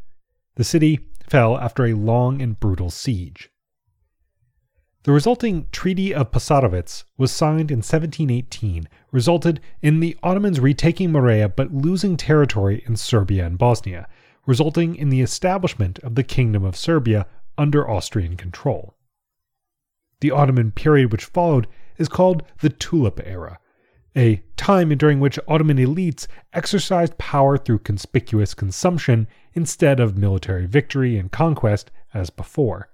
The 0.55 0.63
city 0.63 1.01
fell 1.29 1.59
after 1.59 1.87
a 1.87 1.95
long 1.95 2.41
and 2.41 2.59
brutal 2.59 2.91
siege. 2.91 3.51
The 5.05 5.13
resulting 5.13 5.67
Treaty 5.73 6.13
of 6.13 6.31
Passarowitz 6.31 7.05
was 7.17 7.33
signed 7.33 7.71
in 7.71 7.79
1718, 7.79 8.87
resulted 9.11 9.59
in 9.81 10.01
the 10.01 10.15
Ottomans 10.23 10.61
retaking 10.61 11.11
Morea 11.11 11.49
but 11.49 11.73
losing 11.73 12.19
territory 12.19 12.85
in 12.87 12.97
Serbia 12.97 13.47
and 13.47 13.57
Bosnia, 13.57 14.07
resulting 14.47 14.95
in 14.95 15.09
the 15.09 15.23
establishment 15.23 15.99
of 16.01 16.17
the 16.17 16.23
Kingdom 16.23 16.67
of 16.67 16.77
Serbia 16.77 17.27
under 17.57 17.89
Austrian 17.89 18.37
control. 18.37 18.95
The 20.21 20.33
Ottoman 20.33 20.71
period 20.71 21.13
which 21.13 21.25
followed 21.25 21.67
is 21.97 22.11
called 22.11 22.43
the 22.61 22.69
Tulip 22.69 23.23
Era, 23.25 23.59
a 24.15 24.43
time 24.59 24.91
during 24.99 25.19
which 25.19 25.39
Ottoman 25.49 25.79
elites 25.79 26.27
exercised 26.53 27.17
power 27.17 27.57
through 27.57 27.79
conspicuous 27.79 28.53
consumption 28.53 29.29
instead 29.55 29.99
of 29.99 30.19
military 30.19 30.67
victory 30.67 31.17
and 31.17 31.33
conquest 31.33 31.91
as 32.13 32.29
before. 32.29 32.91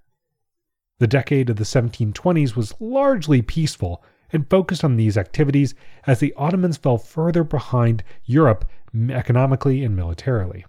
The 0.98 1.06
decade 1.06 1.50
of 1.50 1.56
the 1.56 1.64
1720s 1.64 2.56
was 2.56 2.74
largely 2.80 3.42
peaceful 3.42 4.02
and 4.32 4.48
focused 4.48 4.82
on 4.82 4.96
these 4.96 5.16
activities 5.16 5.74
as 6.06 6.20
the 6.20 6.34
Ottomans 6.36 6.76
fell 6.76 6.98
further 6.98 7.44
behind 7.44 8.02
Europe 8.24 8.68
economically 9.10 9.84
and 9.84 9.94
militarily. 9.94 10.64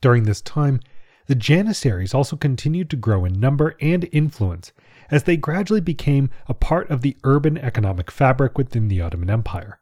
During 0.00 0.24
this 0.24 0.40
time, 0.40 0.80
the 1.26 1.34
Janissaries 1.34 2.14
also 2.14 2.36
continued 2.36 2.90
to 2.90 2.96
grow 2.96 3.24
in 3.24 3.40
number 3.40 3.76
and 3.80 4.08
influence 4.12 4.72
as 5.10 5.24
they 5.24 5.36
gradually 5.36 5.80
became 5.80 6.30
a 6.48 6.54
part 6.54 6.90
of 6.90 7.02
the 7.02 7.16
urban 7.24 7.56
economic 7.58 8.10
fabric 8.10 8.58
within 8.58 8.88
the 8.88 9.00
Ottoman 9.00 9.30
Empire. 9.30 9.80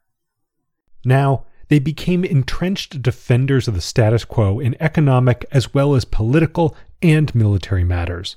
Now, 1.04 1.46
they 1.68 1.78
became 1.78 2.24
entrenched 2.24 3.02
defenders 3.02 3.66
of 3.66 3.74
the 3.74 3.80
status 3.80 4.24
quo 4.24 4.60
in 4.60 4.76
economic 4.80 5.46
as 5.50 5.72
well 5.72 5.94
as 5.94 6.04
political 6.04 6.76
and 7.02 7.34
military 7.34 7.84
matters. 7.84 8.36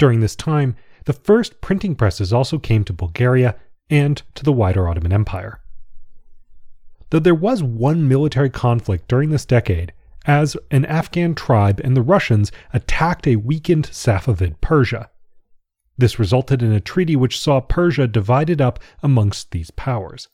During 0.00 0.20
this 0.20 0.34
time, 0.34 0.76
the 1.04 1.12
first 1.12 1.60
printing 1.60 1.94
presses 1.94 2.32
also 2.32 2.58
came 2.58 2.84
to 2.84 2.92
Bulgaria 2.94 3.54
and 3.90 4.22
to 4.34 4.42
the 4.42 4.52
wider 4.52 4.88
Ottoman 4.88 5.12
Empire. 5.12 5.60
Though 7.10 7.18
there 7.18 7.34
was 7.34 7.62
one 7.62 8.08
military 8.08 8.48
conflict 8.48 9.08
during 9.08 9.28
this 9.28 9.44
decade, 9.44 9.92
as 10.24 10.56
an 10.70 10.86
Afghan 10.86 11.34
tribe 11.34 11.82
and 11.84 11.94
the 11.94 12.00
Russians 12.00 12.50
attacked 12.72 13.26
a 13.26 13.36
weakened 13.36 13.88
Safavid 13.92 14.58
Persia. 14.62 15.10
This 15.98 16.18
resulted 16.18 16.62
in 16.62 16.72
a 16.72 16.80
treaty 16.80 17.14
which 17.14 17.38
saw 17.38 17.60
Persia 17.60 18.06
divided 18.06 18.58
up 18.58 18.78
amongst 19.02 19.50
these 19.50 19.70
powers. 19.70 20.28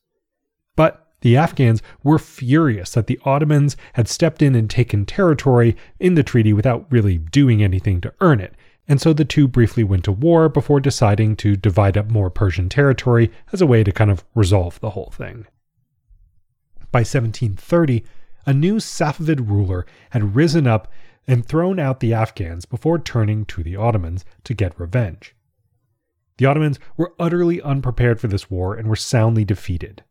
But 0.77 1.09
the 1.23 1.37
Afghans 1.37 1.83
were 2.05 2.21
furious 2.21 2.93
that 2.93 3.09
the 3.09 3.19
Ottomans 3.25 3.77
had 3.95 4.07
stepped 4.07 4.43
in 4.43 4.55
and 4.55 4.71
taken 4.71 5.05
territory 5.05 5.77
in 5.99 6.15
the 6.15 6.23
treaty 6.23 6.53
without 6.53 6.87
really 6.89 7.19
doing 7.19 7.65
anything 7.65 8.01
to 8.03 8.15
earn 8.21 8.39
it, 8.39 8.55
and 8.89 9.01
so 9.01 9.13
the 9.13 9.25
two 9.25 9.49
briefly 9.49 9.83
went 9.83 10.05
to 10.05 10.13
war 10.13 10.49
before 10.49 10.81
deciding 10.81 11.37
to 11.37 11.57
divide 11.57 11.97
up 11.97 12.11
more 12.11 12.31
Persian 12.31 12.69
territory 12.69 13.31
as 13.53 13.61
a 13.61 13.67
way 13.67 13.83
to 13.83 13.93
kind 13.93 14.11
of 14.11 14.25
resolve 14.35 14.79
the 14.81 14.91
whole 14.91 15.11
thing. 15.11 15.47
By 16.93 17.01
1730, 17.01 18.05
a 18.47 18.53
new 18.53 18.77
Safavid 18.77 19.49
ruler 19.49 19.87
had 20.11 20.37
risen 20.37 20.67
up 20.67 20.91
and 21.27 21.45
thrown 21.45 21.81
out 21.81 22.01
the 22.01 22.15
Afghans 22.15 22.65
before 22.65 22.99
turning 22.99 23.45
to 23.47 23.63
the 23.63 23.77
Ottomans 23.77 24.25
to 24.45 24.55
get 24.55 24.79
revenge. 24.79 25.35
The 26.39 26.47
Ottomans 26.47 26.79
were 26.97 27.15
utterly 27.19 27.61
unprepared 27.61 28.21
for 28.21 28.29
this 28.29 28.51
war 28.51 28.75
and 28.75 28.89
were 28.89 28.97
soundly 28.97 29.45
defeated. 29.45 30.05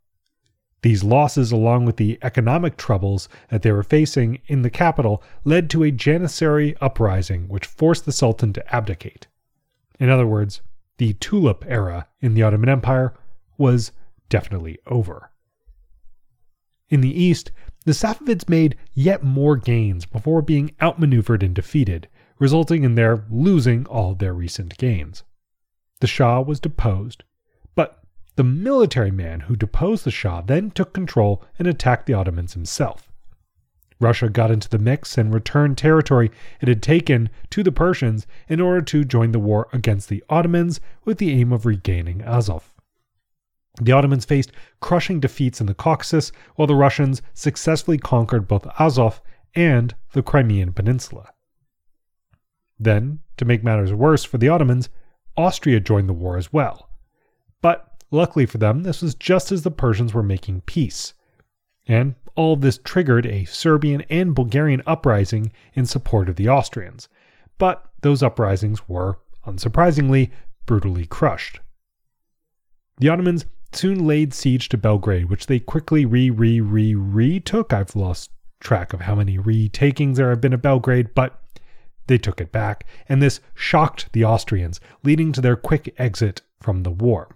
These 0.86 1.04
losses, 1.04 1.52
along 1.52 1.86
with 1.86 1.98
the 1.98 2.20
economic 2.22 2.78
troubles 2.78 3.28
that 3.50 3.64
they 3.64 3.72
were 3.72 3.82
facing 3.82 4.38
in 4.46 4.62
the 4.62 4.70
capital, 4.70 5.24
led 5.44 5.68
to 5.72 5.84
a 5.84 5.92
Janissary 5.92 6.76
uprising 6.80 7.48
which 7.48 7.66
forced 7.66 8.06
the 8.06 8.12
Sultan 8.12 8.54
to 8.54 8.76
abdicate. 8.76 9.26
In 10.00 10.12
other 10.12 10.28
words, 10.28 10.62
the 11.00 11.14
Tulip 11.14 11.66
era 11.68 12.08
in 12.22 12.36
the 12.36 12.44
Ottoman 12.44 12.70
Empire 12.70 13.16
was 13.58 13.94
definitely 14.30 14.78
over. 14.86 15.32
In 16.90 17.02
the 17.02 17.20
east, 17.20 17.50
the 17.86 17.94
Safavids 17.94 18.48
made 18.48 18.78
yet 18.94 19.24
more 19.24 19.56
gains 19.56 20.06
before 20.06 20.44
being 20.44 20.76
outmaneuvered 20.84 21.42
and 21.42 21.56
defeated, 21.56 22.08
resulting 22.38 22.84
in 22.84 22.94
their 22.94 23.26
losing 23.32 23.88
all 23.88 24.14
their 24.14 24.36
recent 24.36 24.78
gains. 24.78 25.24
The 26.00 26.06
Shah 26.06 26.42
was 26.42 26.60
deposed, 26.60 27.24
the 28.36 28.44
military 28.44 29.12
man 29.12 29.42
who 29.42 29.56
deposed 29.56 30.04
the 30.04 30.12
Shah 30.12 30.42
then 30.42 30.72
took 30.72 30.94
control 30.94 31.44
and 31.58 31.68
attacked 31.68 32.06
the 32.06 32.14
Ottomans 32.14 32.54
himself. 32.54 33.12
Russia 34.00 34.30
got 34.30 34.52
into 34.52 34.70
the 34.70 34.78
mix 34.78 35.18
and 35.18 35.34
returned 35.34 35.78
territory 35.78 36.30
it 36.60 36.68
had 36.68 36.84
taken 36.84 37.30
to 37.50 37.64
the 37.64 37.72
Persians 37.72 38.28
in 38.50 38.60
order 38.60 38.82
to 38.82 39.06
join 39.06 39.32
the 39.32 39.40
war 39.40 39.70
against 39.72 40.10
the 40.10 40.24
Ottomans 40.30 40.82
with 41.06 41.18
the 41.18 41.32
aim 41.32 41.54
of 41.54 41.66
regaining 41.66 42.22
Azov. 42.22 42.74
The 43.82 43.92
Ottomans 43.92 44.26
faced 44.26 44.52
crushing 44.80 45.20
defeats 45.20 45.60
in 45.60 45.68
the 45.68 45.74
Caucasus, 45.74 46.32
while 46.56 46.68
the 46.68 46.76
Russians 46.76 47.22
successfully 47.34 47.98
conquered 47.98 48.48
both 48.48 48.68
Azov 48.80 49.22
and 49.54 49.96
the 50.14 50.24
Crimean 50.24 50.74
Peninsula. 50.74 51.30
Then, 52.78 53.20
to 53.38 53.46
make 53.46 53.64
matters 53.64 53.94
worse 53.94 54.24
for 54.24 54.38
the 54.38 54.50
Ottomans, 54.50 54.90
Austria 55.38 55.80
joined 55.80 56.10
the 56.10 56.14
war 56.14 56.38
as 56.38 56.52
well. 56.52 56.90
But 57.62 57.95
Luckily 58.12 58.46
for 58.46 58.58
them, 58.58 58.84
this 58.84 59.02
was 59.02 59.16
just 59.16 59.52
as 59.52 59.64
the 59.64 59.72
Persians 59.72 60.14
were 60.14 60.24
making 60.24 60.62
peace. 60.62 61.14
And 61.88 62.16
all 62.36 62.56
this 62.56 62.80
triggered 62.84 63.26
a 63.26 63.46
Serbian 63.46 64.02
and 64.10 64.36
Bulgarian 64.36 64.82
uprising 64.86 65.52
in 65.74 65.86
support 65.86 66.30
of 66.30 66.36
the 66.36 66.50
Austrians. 66.50 67.08
But 67.58 67.90
those 68.02 68.22
uprisings 68.22 68.88
were, 68.88 69.20
unsurprisingly, 69.46 70.32
brutally 70.66 71.06
crushed. 71.06 71.60
The 72.98 73.10
Ottomans 73.10 73.46
soon 73.72 74.06
laid 74.06 74.34
siege 74.34 74.70
to 74.70 74.78
Belgrade, 74.78 75.30
which 75.30 75.48
they 75.48 75.60
quickly 75.60 76.06
re 76.06 76.30
re 76.30 76.62
re 76.62 76.96
retook. 76.96 77.74
I've 77.74 77.96
lost 77.96 78.32
track 78.60 78.94
of 78.94 79.02
how 79.02 79.16
many 79.16 79.38
retakings 79.38 80.18
there 80.18 80.30
have 80.30 80.42
been 80.42 80.54
of 80.54 80.62
Belgrade, 80.62 81.14
but 81.14 81.42
they 82.08 82.18
took 82.18 82.40
it 82.40 82.52
back, 82.52 82.86
and 83.10 83.22
this 83.22 83.42
shocked 83.54 84.10
the 84.14 84.24
Austrians, 84.24 84.80
leading 85.04 85.32
to 85.34 85.42
their 85.42 85.56
quick 85.56 85.94
exit 85.98 86.42
from 86.60 86.84
the 86.84 86.92
war. 86.92 87.35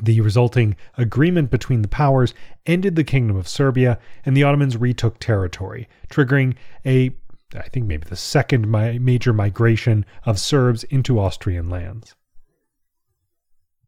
The 0.00 0.20
resulting 0.20 0.76
agreement 0.98 1.50
between 1.50 1.82
the 1.82 1.88
powers 1.88 2.34
ended 2.66 2.96
the 2.96 3.04
Kingdom 3.04 3.36
of 3.36 3.48
Serbia, 3.48 3.98
and 4.24 4.36
the 4.36 4.42
Ottomans 4.42 4.76
retook 4.76 5.18
territory, 5.18 5.88
triggering 6.10 6.54
a, 6.84 7.16
I 7.54 7.68
think 7.68 7.86
maybe 7.86 8.06
the 8.06 8.16
second 8.16 8.70
major 8.70 9.32
migration 9.32 10.04
of 10.24 10.38
Serbs 10.38 10.84
into 10.84 11.18
Austrian 11.18 11.70
lands. 11.70 12.14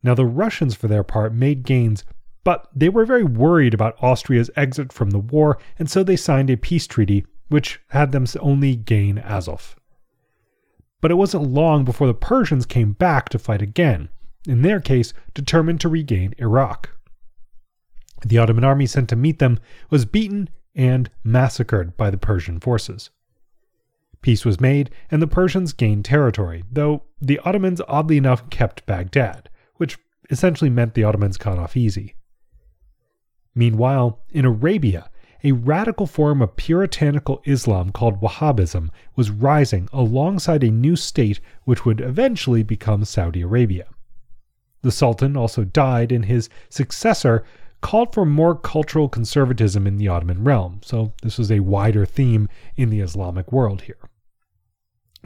Now, 0.03 0.15
the 0.15 0.25
Russians, 0.25 0.75
for 0.75 0.89
their 0.89 1.03
part, 1.03 1.35
made 1.35 1.65
gains, 1.65 2.05
but 2.45 2.69
they 2.75 2.89
were 2.89 3.05
very 3.05 3.25
worried 3.25 3.75
about 3.75 4.03
Austria's 4.03 4.51
exit 4.57 4.93
from 4.93 5.11
the 5.11 5.19
war, 5.19 5.59
and 5.79 5.91
so 5.91 6.03
they 6.03 6.17
signed 6.17 6.49
a 6.49 6.57
peace 6.57 6.87
treaty 6.87 7.27
which 7.49 7.81
had 7.89 8.13
them 8.13 8.27
only 8.41 8.77
gain 8.77 9.19
Azov. 9.19 9.77
But 11.01 11.11
it 11.11 11.17
wasn't 11.17 11.51
long 11.51 11.85
before 11.85 12.07
the 12.07 12.15
Persians 12.15 12.67
came 12.67 12.93
back 12.93 13.29
to 13.31 13.39
fight 13.39 13.63
again, 13.63 14.09
in 14.49 14.63
their 14.63 14.81
case, 14.81 15.13
determined 15.35 15.81
to 15.81 15.89
regain 15.89 16.35
Iraq. 16.39 16.91
The 18.25 18.39
Ottoman 18.39 18.65
army 18.65 18.87
sent 18.87 19.09
to 19.11 19.17
meet 19.17 19.39
them 19.39 19.61
was 19.91 20.05
beaten 20.05 20.49
and 20.75 21.11
massacred 21.23 21.97
by 21.97 22.11
the 22.11 22.19
Persian 22.19 22.59
forces. 22.59 23.11
Peace 24.23 24.45
was 24.45 24.61
made, 24.61 24.91
and 25.11 25.23
the 25.23 25.29
Persians 25.29 25.73
gained 25.73 26.05
territory, 26.05 26.65
though 26.71 27.05
the 27.21 27.39
Ottomans 27.45 27.81
oddly 27.87 28.17
enough 28.17 28.51
kept 28.51 28.87
Baghdad, 28.87 29.49
which 29.77 29.99
essentially 30.31 30.71
meant 30.71 30.95
the 30.95 31.05
Ottomans 31.05 31.37
got 31.37 31.59
off 31.59 31.77
easy. 31.77 32.17
Meanwhile, 33.55 34.21
in 34.31 34.45
Arabia, 34.45 35.11
a 35.45 35.53
radical 35.53 36.07
form 36.07 36.43
of 36.43 36.57
puritanical 36.57 37.41
Islam 37.45 37.91
called 37.91 38.21
Wahhabism 38.21 38.89
was 39.15 39.31
rising 39.31 39.89
alongside 39.93 40.65
a 40.65 40.71
new 40.71 40.97
state 40.97 41.41
which 41.65 41.85
would 41.85 42.01
eventually 42.01 42.65
become 42.65 43.05
Saudi 43.05 43.43
Arabia. 43.43 43.87
The 44.83 44.93
Sultan 44.93 45.37
also 45.37 45.65
died, 45.65 46.13
and 46.13 46.25
his 46.25 46.49
successor 46.69 47.45
called 47.81 48.13
for 48.13 48.25
more 48.25 48.55
cultural 48.55 49.09
conservatism 49.09 49.87
in 49.87 49.97
the 49.97 50.09
Ottoman 50.09 50.45
realm, 50.45 50.81
so 50.83 51.13
this 51.23 51.39
was 51.39 51.51
a 51.51 51.61
wider 51.61 52.05
theme 52.05 52.49
in 52.77 52.91
the 52.91 53.01
Islamic 53.01 53.53
world 53.53 53.83
here. 53.83 54.09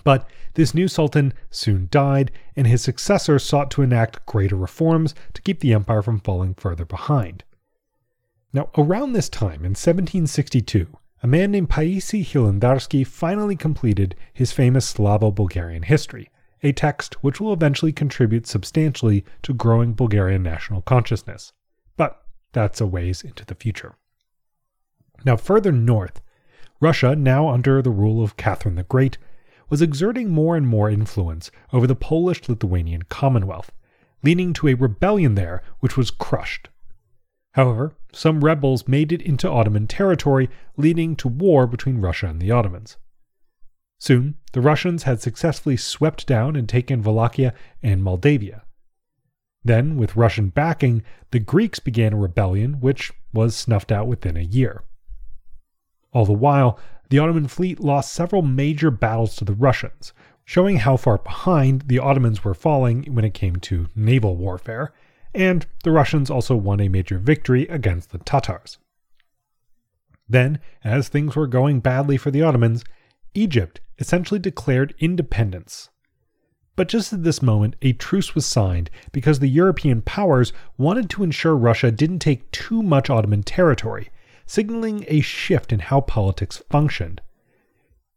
But 0.05 0.29
this 0.55 0.75
new 0.75 0.89
sultan 0.89 1.33
soon 1.51 1.89
died, 1.91 2.31
and 2.57 2.67
his 2.67 2.83
successor 2.83 3.39
sought 3.39 3.71
to 3.73 3.83
enact 3.83 4.27
greater 4.27 4.57
reforms 4.57 5.15
to 5.35 5.43
keep 5.43 5.61
the 5.61 5.75
empire 5.75 6.03
from 6.03 6.21
falling 6.21 6.55
further 6.55 6.85
behind. 6.85 7.45
Now, 8.53 8.71
around 8.77 9.13
this 9.13 9.29
time, 9.29 9.65
in 9.65 9.75
1762, 9.75 10.89
a 11.23 11.27
man 11.27 11.53
named 11.53 11.71
Paisi 11.71 12.25
Hilandarsky 12.25 13.07
finally 13.07 13.57
completed 13.57 14.15
his 14.33 14.53
famous 14.53 14.93
Slavo 14.93 15.35
Bulgarian 15.35 15.85
history, 15.85 16.31
a 16.63 16.73
text 16.73 17.15
which 17.23 17.41
will 17.41 17.53
eventually 17.53 17.93
contribute 17.93 18.47
substantially 18.47 19.25
to 19.43 19.53
growing 19.55 19.95
Bulgarian 19.95 20.43
national 20.43 20.83
consciousness. 20.83 21.53
But 21.97 22.23
that's 22.53 22.81
a 22.81 22.87
ways 22.87 23.23
into 23.23 23.45
the 23.45 23.55
future. 23.55 23.97
Now, 25.25 25.37
further 25.37 25.73
north, 25.73 26.21
Russia, 26.81 27.15
now 27.15 27.49
under 27.49 27.81
the 27.81 27.91
rule 27.91 28.23
of 28.23 28.37
Catherine 28.37 28.75
the 28.75 28.83
Great, 28.83 29.19
was 29.69 29.81
exerting 29.81 30.31
more 30.31 30.57
and 30.57 30.67
more 30.67 30.91
influence 30.91 31.51
over 31.73 31.87
the 31.87 31.95
Polish 31.95 32.49
Lithuanian 32.49 33.03
Commonwealth, 33.03 33.73
leading 34.23 34.53
to 34.53 34.69
a 34.69 34.75
rebellion 34.75 35.35
there 35.35 35.63
which 35.81 35.97
was 35.97 36.11
crushed. 36.11 36.69
However, 37.53 37.95
some 38.13 38.45
rebels 38.45 38.89
made 38.89 39.13
it 39.13 39.23
into 39.23 39.51
Ottoman 39.51 39.87
territory, 39.87 40.49
leading 40.77 41.17
to 41.17 41.29
war 41.29 41.67
between 41.67 42.01
Russia 42.01 42.27
and 42.27 42.41
the 42.41 42.51
Ottomans. 42.51 42.97
Soon, 44.03 44.35
the 44.51 44.61
Russians 44.61 45.05
had 45.05 45.23
successfully 45.23 45.77
swept 45.77 46.27
down 46.27 46.57
and 46.57 46.69
taken 46.69 47.05
Wallachia 47.05 47.55
and 47.85 48.03
Moldavia. 48.03 48.65
Then, 49.63 49.97
with 49.97 50.17
Russian 50.17 50.49
backing, 50.49 51.05
the 51.31 51.39
Greeks 51.39 51.79
began 51.79 52.13
a 52.13 52.17
rebellion 52.17 52.81
which 52.81 53.13
was 53.33 53.55
snuffed 53.55 53.93
out 53.93 54.09
within 54.09 54.37
a 54.37 54.41
year. 54.41 54.83
All 56.13 56.25
the 56.25 56.33
while, 56.33 56.81
the 57.11 57.21
Ottoman 57.21 57.47
fleet 57.47 57.79
lost 57.79 58.13
several 58.13 58.43
major 58.43 58.91
battles 58.91 59.37
to 59.37 59.45
the 59.45 59.55
Russians, 59.55 60.13
showing 60.45 60.79
how 60.79 60.97
far 60.97 61.19
behind 61.19 61.83
the 61.83 62.01
Ottomans 62.01 62.43
were 62.43 62.55
falling 62.55 63.05
when 63.05 63.25
it 63.25 63.35
came 63.35 63.55
to 63.55 63.89
naval 63.95 64.37
warfare, 64.37 64.93
and 65.33 65.65
the 65.85 65.93
Russians 65.93 66.29
also 66.29 66.57
won 66.57 66.81
a 66.81 66.89
major 66.89 67.19
victory 67.19 67.69
against 67.69 68.11
the 68.11 68.19
Tatars. 68.19 68.79
Then, 70.29 70.59
as 70.83 71.07
things 71.07 71.37
were 71.37 71.47
going 71.47 71.79
badly 71.79 72.17
for 72.17 72.33
the 72.33 72.43
Ottomans, 72.43 72.83
Egypt 73.35 73.81
essentially 73.99 74.41
declared 74.41 74.95
independence 74.99 75.91
but 76.75 76.89
just 76.89 77.13
at 77.13 77.23
this 77.23 77.43
moment, 77.43 77.77
a 77.83 77.93
truce 77.93 78.35
was 78.35 78.47
signed 78.47 78.91
because 79.13 79.39
the 79.39 79.49
European 79.49 80.01
powers 80.01 80.53
wanted 80.79 81.11
to 81.11 81.23
ensure 81.23 81.55
Russia 81.55 81.91
didn't 81.91 82.21
take 82.21 82.51
too 82.51 82.83
much 82.83 83.11
Ottoman 83.11 83.43
territory, 83.43 84.09
signaling 84.47 85.05
a 85.09 85.21
shift 85.21 85.73
in 85.73 85.81
how 85.81 86.01
politics 86.01 86.63
functioned. 86.71 87.21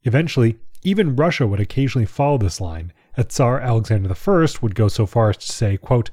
Eventually, 0.04 0.58
even 0.84 1.16
Russia 1.16 1.46
would 1.46 1.60
occasionally 1.60 2.06
follow 2.06 2.38
this 2.38 2.62
line, 2.62 2.94
as 3.18 3.26
Tsar 3.28 3.60
Alexander 3.60 4.10
I 4.10 4.48
would 4.62 4.76
go 4.76 4.88
so 4.88 5.06
far 5.06 5.32
as 5.32 5.38
to 5.38 5.52
say, 5.52 5.76
quote, 5.76 6.12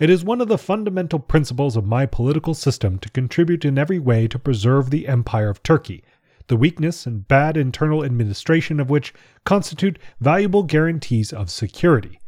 It 0.00 0.10
is 0.10 0.24
one 0.24 0.40
of 0.40 0.48
the 0.48 0.58
fundamental 0.58 1.20
principles 1.20 1.76
of 1.76 1.86
my 1.86 2.06
political 2.06 2.54
system 2.54 2.98
to 2.98 3.10
contribute 3.10 3.64
in 3.64 3.78
every 3.78 4.00
way 4.00 4.26
to 4.28 4.38
preserve 4.38 4.90
the 4.90 5.06
Empire 5.06 5.48
of 5.48 5.62
Turkey, 5.62 6.02
the 6.48 6.56
weakness 6.56 7.06
and 7.06 7.28
bad 7.28 7.56
internal 7.56 8.04
administration 8.04 8.80
of 8.80 8.90
which 8.90 9.14
constitute 9.44 9.98
valuable 10.20 10.62
guarantees 10.62 11.32
of 11.32 11.50
security. 11.50 12.18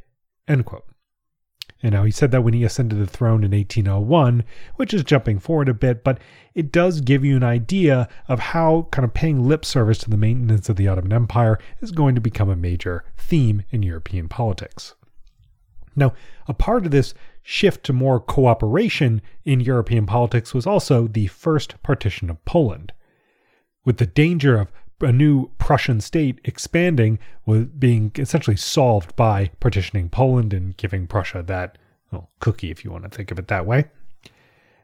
And 1.82 1.92
now 1.92 2.04
he 2.04 2.10
said 2.10 2.30
that 2.30 2.44
when 2.44 2.52
he 2.52 2.64
ascended 2.64 2.98
the 2.98 3.06
throne 3.06 3.42
in 3.42 3.52
1801, 3.52 4.44
which 4.76 4.92
is 4.92 5.02
jumping 5.02 5.38
forward 5.38 5.68
a 5.68 5.74
bit, 5.74 6.04
but 6.04 6.18
it 6.54 6.70
does 6.70 7.00
give 7.00 7.24
you 7.24 7.36
an 7.36 7.42
idea 7.42 8.08
of 8.28 8.38
how 8.38 8.88
kind 8.90 9.04
of 9.04 9.14
paying 9.14 9.48
lip 9.48 9.64
service 9.64 9.98
to 9.98 10.10
the 10.10 10.18
maintenance 10.18 10.68
of 10.68 10.76
the 10.76 10.88
Ottoman 10.88 11.12
Empire 11.12 11.58
is 11.80 11.90
going 11.90 12.14
to 12.14 12.20
become 12.20 12.50
a 12.50 12.56
major 12.56 13.04
theme 13.16 13.62
in 13.70 13.82
European 13.82 14.28
politics. 14.28 14.94
Now, 15.96 16.12
a 16.46 16.54
part 16.54 16.84
of 16.84 16.90
this 16.92 17.14
shift 17.42 17.84
to 17.84 17.92
more 17.92 18.20
cooperation 18.20 19.22
in 19.44 19.60
European 19.60 20.04
politics 20.04 20.52
was 20.52 20.66
also 20.66 21.06
the 21.06 21.28
first 21.28 21.82
partition 21.82 22.28
of 22.28 22.44
Poland 22.44 22.92
with 23.84 23.98
the 23.98 24.06
danger 24.06 24.58
of 24.58 24.72
a 25.00 25.12
new 25.12 25.50
Prussian 25.58 26.00
state 26.00 26.40
expanding 26.44 27.18
was 27.46 27.66
being 27.66 28.12
essentially 28.16 28.56
solved 28.56 29.16
by 29.16 29.50
partitioning 29.60 30.08
Poland 30.08 30.52
and 30.52 30.76
giving 30.76 31.06
Prussia 31.06 31.42
that 31.42 31.78
well, 32.10 32.30
cookie, 32.40 32.70
if 32.70 32.84
you 32.84 32.90
want 32.90 33.04
to 33.04 33.10
think 33.10 33.30
of 33.30 33.38
it 33.38 33.48
that 33.48 33.66
way. 33.66 33.84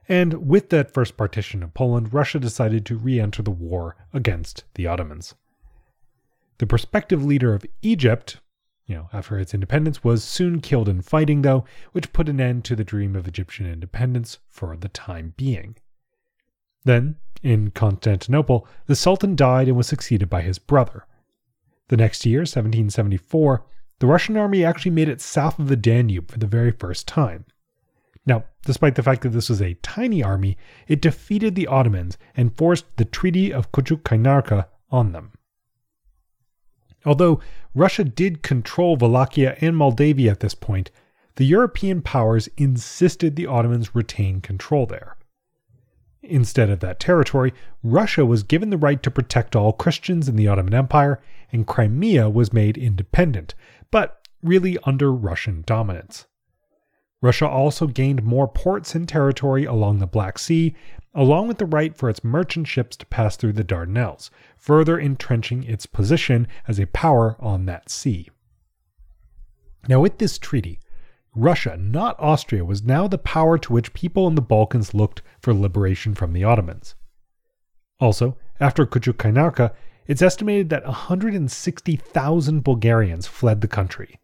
And 0.09 0.47
with 0.47 0.71
that 0.71 0.95
first 0.95 1.17
partition 1.17 1.63
of 1.63 1.75
Poland, 1.75 2.15
Russia 2.15 2.39
decided 2.39 2.87
to 2.87 2.97
re 2.97 3.19
enter 3.19 3.43
the 3.43 3.51
war 3.51 3.97
against 4.13 4.65
the 4.75 4.87
Ottomans. 4.87 5.35
The 6.59 6.67
prospective 6.67 7.25
leader 7.25 7.53
of 7.53 7.67
Egypt, 7.83 8.39
you 8.87 8.95
know, 8.95 9.09
after 9.13 9.39
its 9.39 9.53
independence, 9.53 10.05
was 10.05 10.23
soon 10.23 10.61
killed 10.61 10.89
in 10.89 11.03
fighting, 11.03 11.43
though, 11.43 11.65
which 11.93 12.13
put 12.13 12.29
an 12.29 12.41
end 12.41 12.65
to 12.67 12.77
the 12.77 12.85
dream 12.85 13.17
of 13.17 13.27
Egyptian 13.27 13.67
independence 13.67 14.39
for 14.49 14.77
the 14.77 14.89
time 14.89 15.35
being. 15.37 15.77
Then, 16.87 17.17
in 17.43 17.73
Constantinople, 17.73 18.67
the 18.87 18.95
Sultan 18.95 19.35
died 19.35 19.67
and 19.67 19.77
was 19.77 19.89
succeeded 19.89 20.31
by 20.31 20.43
his 20.43 20.61
brother. 20.61 21.05
The 21.89 21.97
next 21.97 22.25
year, 22.25 22.41
1774, 22.41 23.65
the 23.99 24.07
Russian 24.07 24.37
army 24.37 24.65
actually 24.65 24.93
made 24.93 25.09
it 25.09 25.21
south 25.21 25.59
of 25.59 25.67
the 25.67 25.75
Danube 25.75 26.31
for 26.31 26.39
the 26.39 26.47
very 26.47 26.71
first 26.71 27.09
time. 27.09 27.45
Now, 28.25 28.45
despite 28.65 28.95
the 28.95 29.03
fact 29.03 29.23
that 29.23 29.31
this 29.31 29.49
was 29.49 29.61
a 29.61 29.75
tiny 29.83 30.23
army, 30.23 30.57
it 30.87 31.03
defeated 31.03 31.57
the 31.57 31.67
Ottomans 31.67 32.19
and 32.37 32.57
forced 32.57 32.85
the 32.99 33.05
Treaty 33.05 33.53
of 33.53 33.73
Kuchuk 33.73 34.03
Kainarka 34.03 34.67
on 34.89 35.11
them. 35.11 35.33
Although 37.05 37.41
Russia 37.75 38.05
did 38.05 38.45
control 38.45 38.97
Wallachia 38.97 39.57
and 39.61 39.77
Moldavia 39.77 40.31
at 40.31 40.41
this 40.41 40.55
point, 40.55 40.93
the 41.35 41.47
European 41.47 42.01
powers 42.01 42.49
insisted 42.57 43.35
the 43.35 43.47
Ottomans 43.47 43.97
retain 43.97 44.41
control 44.41 44.87
there. 44.87 45.16
Instead 46.29 46.71
of 46.71 46.81
that 46.81 47.01
territory, 47.01 47.53
Russia 47.83 48.27
was 48.27 48.43
given 48.43 48.71
the 48.71 48.77
right 48.77 49.03
to 49.03 49.11
protect 49.11 49.55
all 49.55 49.73
Christians 49.73 50.29
in 50.29 50.37
the 50.37 50.49
Ottoman 50.49 50.75
Empire, 50.75 51.21
and 51.53 51.67
Crimea 51.67 52.29
was 52.29 52.53
made 52.53 52.77
independent, 52.77 53.55
but 53.91 54.27
really 54.43 54.77
under 54.85 55.13
Russian 55.13 55.63
dominance. 55.67 56.27
Russia 57.23 57.49
also 57.49 57.87
gained 57.87 58.23
more 58.23 58.47
ports 58.47 58.95
and 58.95 59.09
territory 59.09 59.65
along 59.65 59.99
the 59.99 60.07
Black 60.07 60.39
Sea, 60.39 60.75
along 61.15 61.49
with 61.49 61.59
the 61.59 61.65
right 61.67 61.97
for 61.97 62.11
its 62.11 62.23
merchant 62.23 62.69
ships 62.69 62.97
to 62.97 63.07
pass 63.07 63.37
through 63.37 63.55
the 63.55 63.65
Dardanelles, 63.65 64.31
further 64.57 64.99
entrenching 64.99 65.65
its 65.65 65.87
position 65.87 66.47
as 66.69 66.79
a 66.79 66.87
power 66.87 67.37
on 67.41 67.65
that 67.67 67.89
sea. 67.89 68.29
Now, 69.89 70.01
with 70.01 70.19
this 70.19 70.39
treaty, 70.39 70.81
Russia, 71.37 71.77
not 71.77 72.19
Austria, 72.19 72.65
was 72.65 72.83
now 72.83 73.07
the 73.07 73.19
power 73.19 73.59
to 73.59 73.73
which 73.73 73.93
people 73.93 74.27
in 74.27 74.35
the 74.35 74.43
Balkans 74.43 74.95
looked 74.95 75.23
for 75.41 75.53
liberation 75.53 76.15
from 76.15 76.33
the 76.33 76.45
Ottomans. 76.45 76.95
Also, 78.01 78.37
after 78.59 78.87
Kuchuk 78.87 79.73
it's 80.07 80.23
estimated 80.23 80.71
that 80.71 80.87
160,000 80.87 82.65
Bulgarians 82.65 83.27
fled 83.27 83.61
the 83.61 83.69
country. 83.69 84.19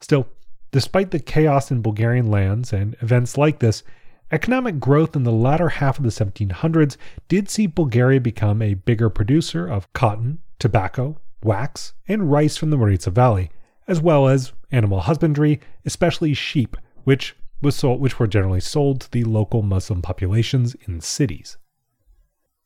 Still, 0.00 0.28
despite 0.70 1.12
the 1.12 1.20
chaos 1.20 1.70
in 1.70 1.82
Bulgarian 1.82 2.26
lands 2.26 2.72
and 2.72 2.96
events 3.00 3.38
like 3.38 3.60
this, 3.60 3.82
economic 4.30 4.80
growth 4.80 5.14
in 5.14 5.22
the 5.22 5.32
latter 5.32 5.68
half 5.68 5.98
of 5.98 6.04
the 6.04 6.10
1700s 6.10 6.96
did 7.28 7.48
see 7.48 7.66
Bulgaria 7.66 8.20
become 8.20 8.60
a 8.60 8.74
bigger 8.74 9.08
producer 9.08 9.66
of 9.68 9.92
cotton, 9.92 10.40
tobacco, 10.58 11.18
wax, 11.42 11.92
and 12.08 12.32
rice 12.32 12.56
from 12.56 12.70
the 12.70 12.76
Maritsa 12.76 13.12
Valley, 13.12 13.50
as 13.86 14.00
well 14.00 14.28
as 14.28 14.52
animal 14.70 15.00
husbandry, 15.00 15.60
especially 15.84 16.34
sheep, 16.34 16.76
which 17.04 17.36
was 17.60 17.76
sold, 17.76 18.00
which 18.00 18.18
were 18.18 18.26
generally 18.26 18.60
sold 18.60 19.02
to 19.02 19.10
the 19.10 19.24
local 19.24 19.62
Muslim 19.62 20.02
populations 20.02 20.74
in 20.86 21.00
cities. 21.00 21.56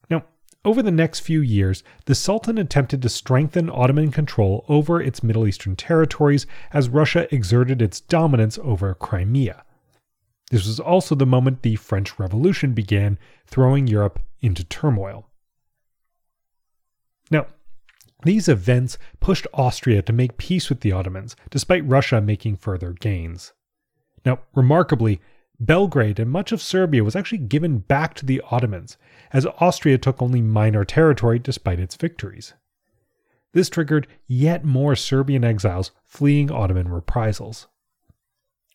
Now, 0.09 0.25
over 0.65 0.83
the 0.83 0.91
next 0.91 1.21
few 1.21 1.41
years, 1.41 1.83
the 2.07 2.15
Sultan 2.15 2.59
attempted 2.59 3.03
to 3.03 3.09
strengthen 3.09 3.71
Ottoman 3.71 4.11
control 4.11 4.65
over 4.69 5.01
its 5.01 5.23
Middle 5.23 5.47
Eastern 5.47 5.77
territories 5.77 6.47
as 6.73 6.89
Russia 6.89 7.33
exerted 7.35 7.83
its 7.83 8.01
dominance 8.01 8.59
over 8.63 8.95
Crimea. 8.95 9.65
This 10.51 10.67
was 10.67 10.81
also 10.81 11.15
the 11.15 11.27
moment 11.27 11.63
the 11.63 11.77
French 11.77 12.19
Revolution 12.19 12.73
began, 12.73 13.19
throwing 13.47 13.87
Europe 13.87 14.21
into 14.41 14.65
turmoil. 14.65 15.29
Now, 17.31 17.47
these 18.23 18.49
events 18.49 18.99
pushed 19.21 19.47
Austria 19.53 20.03
to 20.03 20.13
make 20.13 20.39
peace 20.39 20.69
with 20.69 20.81
the 20.81 20.93
Ottomans, 20.93 21.37
despite 21.51 21.87
Russia 21.87 22.21
making 22.21 22.57
further 22.57 22.93
gains. 22.93 23.53
Now, 24.25 24.41
remarkably, 24.55 25.21
Belgrade 25.61 26.19
and 26.19 26.31
much 26.31 26.53
of 26.53 26.61
Serbia 26.61 27.05
was 27.05 27.17
actually 27.17 27.39
given 27.39 27.79
back 27.79 28.15
to 28.15 28.27
the 28.27 28.43
Ottomans, 28.51 28.97
as 29.33 29.47
Austria 29.59 29.99
took 29.99 30.21
only 30.21 30.43
minor 30.43 30.85
territory 30.85 31.39
despite 31.39 31.81
its 31.81 31.97
victories. 31.97 32.55
This 33.53 33.71
triggered 33.71 34.07
yet 34.27 34.65
more 34.65 34.97
Serbian 34.97 35.45
exiles 35.45 35.93
fleeing 36.05 36.51
Ottoman 36.51 36.89
reprisals. 36.89 37.69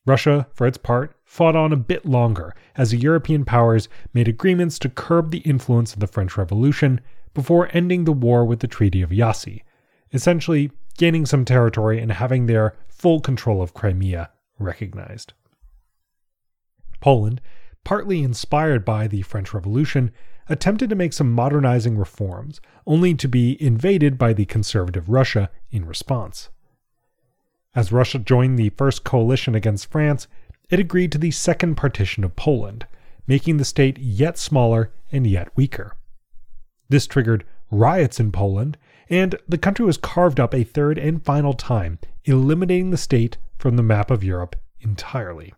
Russia, 0.08 0.48
for 0.54 0.66
its 0.66 0.80
part, 0.80 1.16
fought 1.24 1.56
on 1.56 1.72
a 1.72 1.78
bit 1.78 2.06
longer 2.06 2.56
as 2.76 2.90
the 2.90 2.98
European 2.98 3.46
powers 3.46 3.88
made 4.14 4.28
agreements 4.28 4.80
to 4.80 4.90
curb 4.90 5.30
the 5.30 5.40
influence 5.40 5.94
of 5.94 6.00
the 6.00 6.08
French 6.08 6.38
Revolution 6.38 7.00
before 7.34 7.70
ending 7.72 8.06
the 8.06 8.12
war 8.12 8.46
with 8.46 8.60
the 8.60 8.68
Treaty 8.68 9.02
of 9.02 9.12
Jassy, 9.12 9.64
essentially 10.14 10.72
gaining 10.98 11.26
some 11.26 11.46
territory 11.46 12.00
and 12.00 12.12
having 12.12 12.46
their 12.46 12.76
full 12.88 13.20
control 13.20 13.62
of 13.62 13.74
Crimea 13.74 14.30
recognized. 14.60 15.34
Poland, 17.00 17.42
partly 17.84 18.22
inspired 18.22 18.86
by 18.86 19.08
the 19.08 19.24
French 19.24 19.54
Revolution, 19.54 20.12
attempted 20.50 20.90
to 20.90 20.96
make 20.96 21.14
some 21.14 21.32
modernizing 21.32 21.98
reforms, 21.98 22.60
only 22.86 23.14
to 23.16 23.28
be 23.28 23.62
invaded 23.62 24.18
by 24.18 24.34
the 24.34 24.46
conservative 24.46 25.10
Russia 25.10 25.50
in 25.72 25.86
response. 25.86 26.50
As 27.74 27.92
Russia 27.92 28.20
joined 28.20 28.60
the 28.60 28.70
first 28.72 29.04
coalition 29.04 29.56
against 29.56 29.90
France, 29.90 30.28
it 30.70 30.80
agreed 30.80 31.12
to 31.14 31.18
the 31.18 31.32
second 31.32 31.76
partition 31.76 32.24
of 32.24 32.36
Poland, 32.36 32.86
making 33.28 33.58
the 33.58 33.66
state 33.66 33.98
yet 33.98 34.38
smaller 34.38 34.92
and 35.12 35.26
yet 35.26 35.56
weaker. 35.56 35.96
This 36.92 37.08
triggered 37.08 37.46
riots 37.72 38.20
in 38.20 38.34
Poland, 38.34 38.78
and 39.10 39.38
the 39.48 39.58
country 39.58 39.86
was 39.86 39.96
carved 39.96 40.42
up 40.42 40.54
a 40.54 40.66
third 40.66 40.98
and 40.98 41.24
final 41.24 41.54
time, 41.54 42.00
eliminating 42.26 42.92
the 42.92 42.98
state 42.98 43.38
from 43.58 43.78
the 43.78 43.82
map 43.82 44.12
of 44.12 44.26
Europe 44.26 44.58
entirely. 44.82 45.54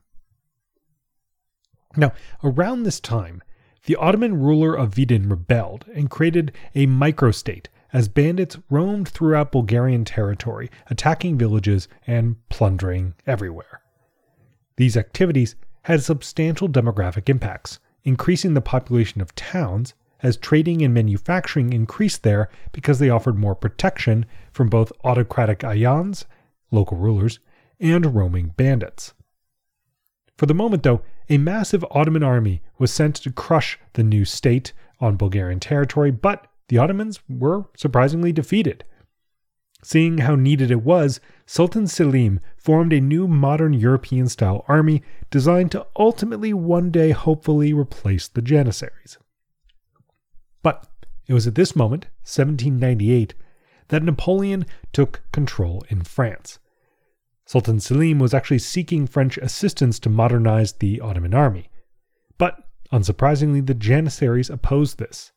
Now, 1.98 2.12
around 2.43 2.84
this 2.84 3.00
time, 3.00 3.41
the 3.88 3.96
Ottoman 3.96 4.41
ruler 4.41 4.76
of 4.76 4.93
Vidin 4.93 5.28
rebelled 5.28 5.86
and 5.96 6.08
created 6.08 6.52
a 6.76 6.86
microstate 6.86 7.65
as 7.91 8.08
bandits 8.10 8.60
roamed 8.69 9.10
throughout 9.10 9.52
Bulgarian 9.52 10.06
territory, 10.06 10.69
attacking 10.91 11.39
villages 11.39 11.88
and 12.06 12.36
plundering 12.50 13.15
everywhere. 13.26 13.82
These 14.76 14.96
activities 14.96 15.56
had 15.82 16.04
substantial 16.04 16.69
demographic 16.69 17.28
impacts, 17.28 17.80
increasing 18.04 18.54
the 18.54 18.62
population 18.62 19.19
of 19.19 19.34
towns 19.34 19.96
as 20.23 20.38
trading 20.38 20.81
and 20.81 20.93
manufacturing 20.93 21.73
increased 21.73 22.23
there 22.23 22.49
because 22.71 22.97
they 22.97 23.09
offered 23.09 23.38
more 23.38 23.53
protection 23.53 24.25
from 24.51 24.69
both 24.69 24.93
autocratic 25.03 25.59
ayans, 25.59 26.25
local 26.71 26.97
rulers, 26.97 27.39
and 27.79 28.15
roaming 28.15 28.53
bandits. 28.55 29.13
For 30.38 30.45
the 30.45 30.53
moment, 30.53 30.83
though, 30.83 31.01
a 31.29 31.38
massive 31.38 31.86
Ottoman 31.91 32.23
army 32.23 32.62
was 32.79 32.91
sent 32.91 33.15
to 33.17 33.31
crush 33.31 33.77
the 33.93 34.03
new 34.03 34.25
state 34.25 34.73
on 34.99 35.17
Bulgarian 35.17 35.59
territory, 35.59 36.09
but 36.09 36.47
the 36.69 36.77
Ottomans 36.77 37.19
were 37.29 37.65
surprisingly 37.75 38.31
defeated. 38.31 38.83
Seeing 39.83 40.19
how 40.19 40.36
needed 40.36 40.71
it 40.71 40.81
was, 40.81 41.19
Sultan 41.45 41.88
Selim 41.88 42.39
formed 42.55 42.93
a 42.93 43.01
new 43.01 43.27
modern 43.27 43.73
European 43.73 44.29
style 44.29 44.63
army 44.69 45.03
designed 45.29 45.71
to 45.73 45.86
ultimately 45.97 46.53
one 46.53 46.89
day 46.89 47.12
hopefully 47.12 47.73
replace 47.73 48.29
the 48.29 48.41
Janissaries. 48.41 49.17
But 50.63 50.88
it 51.28 51.34
was 51.34 51.45
at 51.45 51.56
this 51.56 51.76
moment, 51.76 52.06
1798, 52.23 53.36
that 53.89 54.04
Napoleon 54.04 54.65
took 54.91 55.21
control 55.32 55.84
in 55.89 56.02
France. 56.02 56.60
Sultan 57.45 57.80
Selim 57.80 58.19
was 58.19 58.34
actually 58.34 58.60
seeking 58.60 59.06
French 59.06 59.38
assistance 59.38 59.99
to 59.99 60.10
modernize 60.10 60.73
the 60.73 61.02
Ottoman 61.02 61.34
army. 61.34 61.69
But, 62.38 62.67
unsurprisingly, 62.91 63.65
the 63.65 63.73
Janissaries 63.73 64.49
opposed 64.49 64.97
this. 64.97 65.34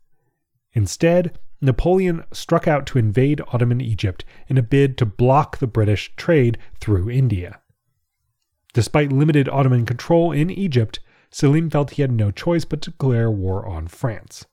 Instead, 0.73 1.39
Napoleon 1.61 2.23
struck 2.33 2.69
out 2.69 2.87
to 2.87 2.99
invade 2.99 3.41
Ottoman 3.49 3.81
Egypt 3.81 4.25
in 4.47 4.59
a 4.59 4.63
bid 4.63 4.97
to 4.99 5.07
block 5.07 5.59
the 5.59 5.67
British 5.67 6.15
trade 6.17 6.59
through 6.81 7.11
India. 7.11 7.61
Despite 8.73 9.11
limited 9.11 9.49
Ottoman 9.49 9.87
control 9.87 10.33
in 10.33 10.51
Egypt, 10.51 11.01
Selim 11.31 11.71
felt 11.71 11.93
he 11.93 12.03
had 12.03 12.13
no 12.13 12.31
choice 12.31 12.65
but 12.65 12.83
to 12.83 12.91
declare 12.91 13.31
war 13.31 13.67
on 13.67 13.89
France. 13.89 14.45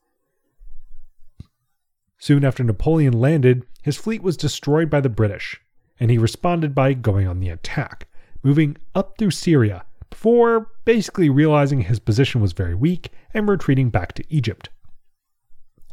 Soon 2.24 2.46
after 2.46 2.64
Napoleon 2.64 3.12
landed, 3.12 3.66
his 3.82 3.98
fleet 3.98 4.24
was 4.24 4.38
destroyed 4.38 4.90
by 4.90 5.02
the 5.02 5.10
British, 5.10 5.60
and 6.00 6.10
he 6.10 6.18
responded 6.18 6.74
by 6.74 6.94
going 6.94 7.28
on 7.28 7.42
the 7.42 7.50
attack, 7.50 8.08
moving 8.42 8.78
up 8.96 9.18
through 9.18 9.32
Syria 9.32 9.84
before 10.10 10.72
basically 10.86 11.30
realizing 11.30 11.82
his 11.82 12.00
position 12.00 12.40
was 12.40 12.54
very 12.54 12.76
weak 12.76 13.12
and 13.34 13.50
retreating 13.50 13.90
back 13.90 14.14
to 14.14 14.24
Egypt. 14.30 14.70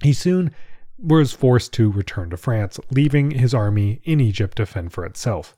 He 0.05 0.13
soon 0.13 0.53
was 1.01 1.33
forced 1.33 1.73
to 1.73 1.91
return 1.91 2.31
to 2.31 2.37
France, 2.37 2.79
leaving 2.93 3.33
his 3.33 3.53
army 3.53 4.01
in 4.05 4.21
Egypt 4.21 4.59
to 4.59 4.67
fend 4.67 4.93
for 4.93 5.05
itself. 5.05 5.57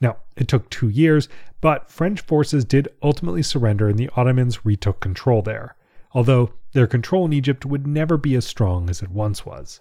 Now, 0.00 0.16
it 0.36 0.48
took 0.48 0.70
two 0.70 0.88
years, 0.88 1.28
but 1.60 1.88
French 1.88 2.20
forces 2.20 2.64
did 2.64 2.88
ultimately 3.00 3.44
surrender 3.44 3.88
and 3.88 3.96
the 3.96 4.10
Ottomans 4.16 4.66
retook 4.66 4.98
control 4.98 5.40
there, 5.40 5.76
although 6.14 6.52
their 6.72 6.86
control 6.86 7.24
in 7.24 7.32
Egypt 7.32 7.66
would 7.66 7.86
never 7.86 8.16
be 8.16 8.34
as 8.34 8.46
strong 8.46 8.88
as 8.90 9.02
it 9.02 9.10
once 9.10 9.44
was. 9.44 9.80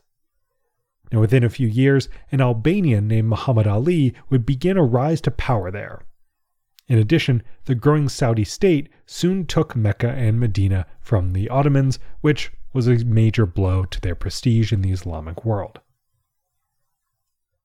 Now, 1.12 1.20
within 1.20 1.44
a 1.44 1.50
few 1.50 1.68
years, 1.68 2.08
an 2.32 2.40
Albanian 2.40 3.08
named 3.08 3.28
Muhammad 3.28 3.68
Ali 3.68 4.14
would 4.30 4.46
begin 4.46 4.78
a 4.78 4.84
rise 4.84 5.20
to 5.22 5.32
power 5.32 5.70
there. 5.70 6.06
In 6.88 6.98
addition, 6.98 7.44
the 7.66 7.76
growing 7.76 8.10
Saudi 8.10 8.44
state 8.44 8.90
soon 9.06 9.46
took 9.46 9.76
Mecca 9.76 10.10
and 10.10 10.40
Medina 10.40 10.86
from 11.00 11.34
the 11.34 11.50
Ottomans, 11.50 12.00
which 12.22 12.52
was 12.74 12.88
a 12.88 13.04
major 13.04 13.46
blow 13.46 13.84
to 13.86 14.00
their 14.00 14.16
prestige 14.16 14.72
in 14.72 14.82
the 14.82 14.92
Islamic 14.92 15.44
world. 15.44 15.80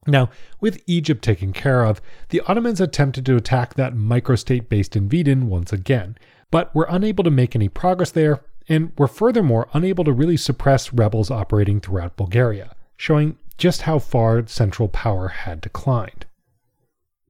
Now, 0.08 0.30
with 0.60 0.82
Egypt 0.86 1.22
taken 1.22 1.52
care 1.52 1.84
of, 1.84 2.00
the 2.28 2.40
Ottomans 2.42 2.80
attempted 2.80 3.26
to 3.26 3.36
attack 3.36 3.74
that 3.74 3.94
microstate 3.94 4.68
based 4.68 4.94
in 4.94 5.08
Vidin 5.08 5.44
once 5.44 5.72
again, 5.72 6.16
but 6.50 6.72
were 6.74 6.86
unable 6.88 7.24
to 7.24 7.30
make 7.30 7.56
any 7.56 7.68
progress 7.68 8.10
there 8.10 8.40
and 8.68 8.92
were 8.98 9.08
furthermore 9.08 9.68
unable 9.72 10.04
to 10.04 10.12
really 10.12 10.36
suppress 10.36 10.92
rebels 10.92 11.30
operating 11.30 11.80
throughout 11.80 12.16
Bulgaria 12.16 12.74
showing 12.96 13.38
just 13.58 13.82
how 13.82 13.98
far 13.98 14.46
central 14.46 14.88
power 14.88 15.28
had 15.28 15.60
declined. 15.60 16.26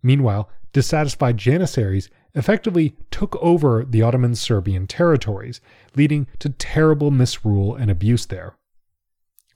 Meanwhile, 0.02 0.48
dissatisfied 0.72 1.36
Janissaries 1.36 2.08
effectively 2.34 2.96
took 3.10 3.36
over 3.36 3.84
the 3.84 4.02
Ottoman 4.02 4.34
Serbian 4.34 4.86
territories, 4.86 5.60
leading 5.94 6.26
to 6.38 6.50
terrible 6.50 7.10
misrule 7.10 7.74
and 7.74 7.90
abuse 7.90 8.26
there. 8.26 8.56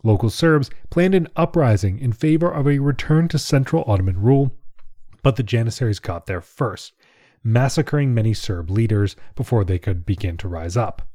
Local 0.03 0.31
Serbs 0.31 0.71
planned 0.89 1.15
an 1.15 1.29
uprising 1.37 1.99
in 1.99 2.13
favor 2.13 2.51
of 2.51 2.67
a 2.67 2.79
return 2.79 3.29
to 3.29 3.39
central 3.39 3.85
Ottoman 3.87 4.21
rule, 4.21 4.57
but 5.23 5.37
the 5.37 5.43
Janissaries 5.43 5.99
got 5.99 6.27
there 6.27 6.41
first, 6.41 6.95
massacring 7.45 8.15
many 8.15 8.33
Serb 8.33 8.71
leaders 8.71 9.15
before 9.35 9.65
they 9.65 9.79
could 9.79 10.07
begin 10.07 10.39
to 10.39 10.49
rise 10.49 10.77
up. 10.77 11.07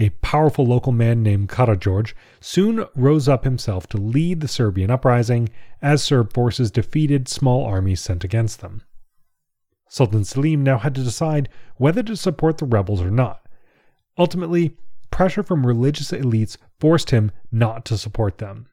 A 0.00 0.08
powerful 0.22 0.64
local 0.64 0.92
man 0.92 1.22
named 1.22 1.50
Karageorge 1.50 2.14
soon 2.40 2.86
rose 2.96 3.28
up 3.28 3.44
himself 3.44 3.86
to 3.88 3.98
lead 3.98 4.40
the 4.40 4.48
Serbian 4.48 4.90
uprising 4.90 5.50
as 5.82 6.02
Serb 6.02 6.32
forces 6.32 6.70
defeated 6.70 7.28
small 7.28 7.66
armies 7.66 8.00
sent 8.00 8.24
against 8.24 8.60
them. 8.60 8.82
Sultan 9.90 10.24
Selim 10.24 10.62
now 10.62 10.78
had 10.78 10.94
to 10.94 11.04
decide 11.04 11.50
whether 11.76 12.02
to 12.02 12.16
support 12.16 12.56
the 12.56 12.64
rebels 12.64 13.02
or 13.02 13.10
not. 13.10 13.46
Ultimately, 14.16 14.78
pressure 15.10 15.42
from 15.42 15.66
religious 15.66 16.12
elites 16.12 16.56
forced 16.78 17.10
him 17.10 17.30
not 17.52 17.84
to 17.84 17.98
support 17.98 18.38
them. 18.38 18.68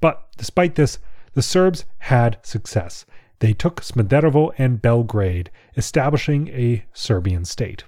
But 0.00 0.28
despite 0.36 0.76
this, 0.76 1.00
the 1.32 1.42
Serbs 1.42 1.86
had 1.98 2.38
success. 2.42 3.04
They 3.40 3.52
took 3.52 3.80
Smederevo 3.80 4.52
and 4.58 4.80
Belgrade, 4.80 5.50
establishing 5.76 6.48
a 6.48 6.84
Serbian 6.92 7.44
state. 7.44 7.82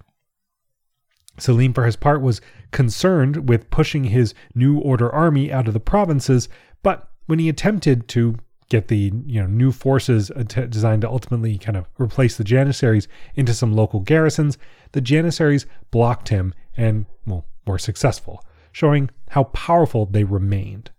Selim, 1.39 1.73
for 1.73 1.85
his 1.85 1.97
part, 1.97 2.21
was 2.21 2.41
concerned 2.71 3.49
with 3.49 3.71
pushing 3.71 4.05
his 4.05 4.35
New 4.55 4.79
Order 4.79 5.11
army 5.11 5.53
out 5.53 5.67
of 5.67 5.75
the 5.75 5.81
provinces, 5.81 6.49
but 6.83 7.09
when 7.27 7.39
he 7.39 7.49
attempted 7.49 8.09
to 8.09 8.37
get 8.69 8.89
the 8.89 9.13
you 9.27 9.41
know 9.41 9.47
new 9.47 9.71
forces 9.71 10.31
designed 10.71 11.03
to 11.03 11.09
ultimately 11.09 11.59
kind 11.59 11.77
of 11.77 11.87
replace 11.99 12.37
the 12.37 12.45
Janissaries 12.45 13.07
into 13.35 13.53
some 13.55 13.73
local 13.73 14.01
garrisons, 14.01 14.57
the 14.93 15.01
Janissaries 15.01 15.67
blocked 15.91 16.29
him 16.29 16.55
and 16.77 17.07
well 17.27 17.47
were 17.67 17.79
successful, 17.79 18.45
showing 18.73 19.11
how 19.31 19.45
powerful 19.45 20.07
they 20.07 20.25
remained. 20.25 20.91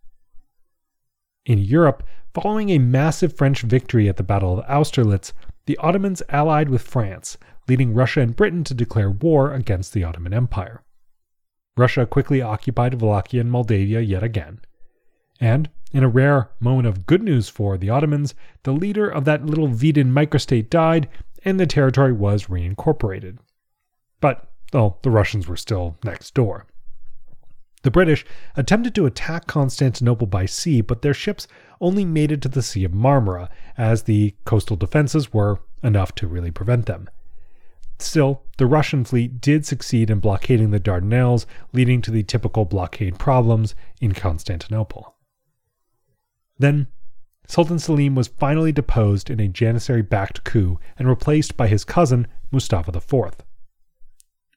In 1.45 1.57
Europe, 1.57 2.03
following 2.33 2.69
a 2.69 2.77
massive 2.77 3.35
French 3.35 3.61
victory 3.61 4.07
at 4.07 4.17
the 4.17 4.23
Battle 4.23 4.59
of 4.59 4.65
Austerlitz, 4.69 5.33
the 5.65 5.77
Ottomans 5.77 6.21
allied 6.29 6.69
with 6.69 6.81
France, 6.81 7.37
leading 7.67 7.93
Russia 7.93 8.21
and 8.21 8.35
Britain 8.35 8.63
to 8.65 8.73
declare 8.73 9.09
war 9.09 9.53
against 9.53 9.93
the 9.93 10.03
Ottoman 10.03 10.33
Empire. 10.33 10.83
Russia 11.75 12.05
quickly 12.05 12.41
occupied 12.41 13.01
Wallachia 13.01 13.41
and 13.41 13.51
Moldavia 13.51 13.99
yet 14.01 14.23
again. 14.23 14.59
And, 15.39 15.69
in 15.91 16.03
a 16.03 16.09
rare 16.09 16.51
moment 16.59 16.87
of 16.87 17.05
good 17.05 17.23
news 17.23 17.49
for 17.49 17.77
the 17.77 17.89
Ottomans, 17.89 18.35
the 18.63 18.73
leader 18.73 19.09
of 19.09 19.25
that 19.25 19.45
little 19.45 19.67
Vidin 19.67 20.11
microstate 20.11 20.69
died 20.69 21.09
and 21.45 21.59
the 21.59 21.65
territory 21.65 22.13
was 22.13 22.45
reincorporated. 22.45 23.37
But, 24.21 24.49
well, 24.71 24.99
the 25.03 25.11
Russians 25.11 25.47
were 25.47 25.57
still 25.57 25.97
next 26.03 26.33
door. 26.33 26.65
The 27.81 27.91
British 27.91 28.25
attempted 28.55 28.95
to 28.95 29.05
attack 29.05 29.45
Constantinople 29.45 30.27
by 30.27 30.45
sea, 30.45 30.79
but 30.79 31.01
their 31.01 31.13
ships 31.13 31.47
only 31.81 32.05
made 32.05 32.31
it 32.31 32.41
to 32.43 32.49
the 32.49 32.61
Sea 32.61 32.85
of 32.85 32.93
Marmara, 32.93 33.49
as 33.77 34.03
the 34.03 34.35
coastal 34.45 34.77
defenses 34.77 35.33
were 35.33 35.59
enough 35.83 36.15
to 36.15 36.27
really 36.27 36.51
prevent 36.51 36.85
them. 36.85 37.09
Still, 37.99 38.43
the 38.57 38.65
Russian 38.65 39.05
fleet 39.05 39.39
did 39.39 39.65
succeed 39.65 40.09
in 40.09 40.19
blockading 40.19 40.71
the 40.71 40.79
Dardanelles, 40.79 41.45
leading 41.71 42.01
to 42.01 42.11
the 42.11 42.23
typical 42.23 42.65
blockade 42.65 43.17
problems 43.17 43.75
in 44.01 44.13
Constantinople. 44.13 45.15
Then, 46.57 46.87
Sultan 47.47 47.79
Selim 47.79 48.15
was 48.15 48.27
finally 48.27 48.71
deposed 48.71 49.29
in 49.29 49.39
a 49.39 49.47
Janissary 49.47 50.01
backed 50.01 50.43
coup 50.43 50.79
and 50.97 51.07
replaced 51.07 51.57
by 51.57 51.67
his 51.67 51.83
cousin, 51.83 52.27
Mustafa 52.51 52.91
IV. 52.95 53.33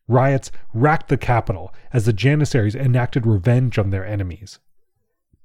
Riots 0.08 0.52
racked 0.72 1.08
the 1.08 1.16
capital 1.16 1.74
as 1.92 2.04
the 2.04 2.12
Janissaries 2.12 2.76
enacted 2.76 3.26
revenge 3.26 3.78
on 3.78 3.90
their 3.90 4.06
enemies. 4.06 4.60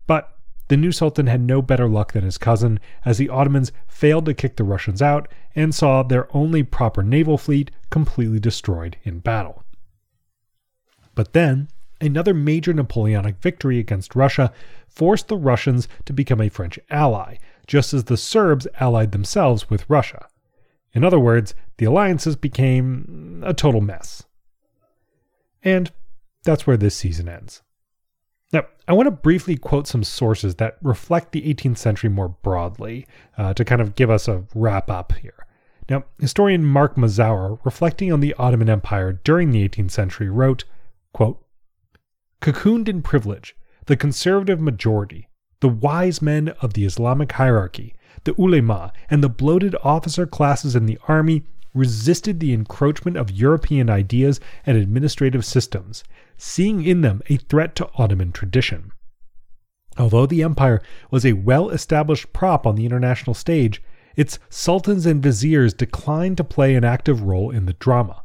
But 0.06 0.38
the 0.72 0.78
new 0.78 0.94
sultan 0.94 1.28
had 1.28 1.42
no 1.42 1.62
better 1.62 1.90
luck 1.90 2.14
than 2.14 2.24
his 2.24 2.38
cousin, 2.38 2.80
as 3.04 3.18
the 3.18 3.28
Ottomans 3.28 3.74
failed 3.90 4.24
to 4.24 4.34
kick 4.34 4.56
the 4.56 4.64
Russians 4.64 5.02
out 5.02 5.28
and 5.54 5.76
saw 5.76 6.02
their 6.02 6.34
only 6.34 6.64
proper 6.64 7.04
naval 7.04 7.38
fleet 7.38 7.72
completely 7.90 8.40
destroyed 8.40 8.96
in 9.04 9.20
battle. 9.20 9.66
But 11.14 11.34
then, 11.34 11.68
another 12.00 12.34
major 12.34 12.72
Napoleonic 12.72 13.42
victory 13.42 13.80
against 13.80 14.16
Russia 14.16 14.54
forced 14.88 15.28
the 15.28 15.36
Russians 15.36 15.90
to 16.06 16.14
become 16.14 16.40
a 16.40 16.48
French 16.48 16.80
ally, 16.90 17.36
just 17.68 17.94
as 17.94 18.06
the 18.06 18.16
Serbs 18.16 18.66
allied 18.80 19.12
themselves 19.12 19.70
with 19.70 19.90
Russia. 19.90 20.30
In 20.94 21.04
other 21.04 21.20
words, 21.20 21.54
the 21.80 21.86
alliances 21.86 22.38
became 22.38 23.44
a 23.46 23.54
total 23.54 23.82
mess. 23.82 24.24
And 25.62 25.92
that's 26.44 26.66
where 26.66 26.78
this 26.78 26.96
season 26.96 27.28
ends. 27.28 27.62
I 28.92 28.94
want 28.94 29.08
to 29.08 29.12
briefly 29.12 29.56
quote 29.56 29.88
some 29.88 30.04
sources 30.04 30.56
that 30.56 30.76
reflect 30.82 31.32
the 31.32 31.42
18th 31.44 31.78
century 31.78 32.10
more 32.10 32.28
broadly 32.28 33.08
uh, 33.38 33.54
to 33.54 33.64
kind 33.64 33.80
of 33.80 33.96
give 33.96 34.10
us 34.10 34.28
a 34.28 34.44
wrap 34.54 34.92
up 34.92 35.14
here. 35.14 35.46
Now, 35.90 36.04
historian 36.20 36.66
Mark 36.66 36.98
Mazower, 36.98 37.58
reflecting 37.64 38.12
on 38.12 38.20
the 38.20 38.34
Ottoman 38.34 38.70
Empire 38.70 39.14
during 39.14 39.52
the 39.52 39.66
18th 39.66 39.92
century, 39.92 40.30
wrote, 40.30 40.66
quote, 41.14 41.42
Cocooned 42.42 42.90
in 42.90 43.02
privilege, 43.02 43.56
the 43.86 43.96
conservative 43.96 44.60
majority, 44.60 45.30
the 45.62 45.70
wise 45.70 46.22
men 46.22 46.50
of 46.62 46.74
the 46.74 46.84
Islamic 46.84 47.32
hierarchy, 47.32 47.96
the 48.26 48.36
ulema, 48.38 48.92
and 49.10 49.24
the 49.24 49.30
bloated 49.30 49.74
officer 49.86 50.28
classes 50.28 50.76
in 50.76 50.86
the 50.86 51.00
army 51.08 51.44
resisted 51.74 52.40
the 52.40 52.54
encroachment 52.54 53.18
of 53.18 53.32
European 53.32 53.90
ideas 53.90 54.40
and 54.66 54.78
administrative 54.78 55.46
systems, 55.46 56.04
seeing 56.38 56.84
in 56.84 57.02
them 57.02 57.22
a 57.30 57.38
threat 57.38 57.76
to 57.76 57.90
Ottoman 57.98 58.32
tradition. 58.32 58.92
Although 59.98 60.26
the 60.26 60.44
empire 60.44 60.82
was 61.10 61.26
a 61.26 61.34
well 61.34 61.70
established 61.70 62.34
prop 62.34 62.66
on 62.66 62.76
the 62.76 62.86
international 62.86 63.34
stage, 63.34 63.82
its 64.16 64.40
sultans 64.50 65.06
and 65.06 65.24
viziers 65.24 65.74
declined 65.74 66.38
to 66.38 66.44
play 66.44 66.76
an 66.76 66.84
active 66.84 67.22
role 67.22 67.50
in 67.50 67.66
the 67.66 67.74
drama. 67.74 68.24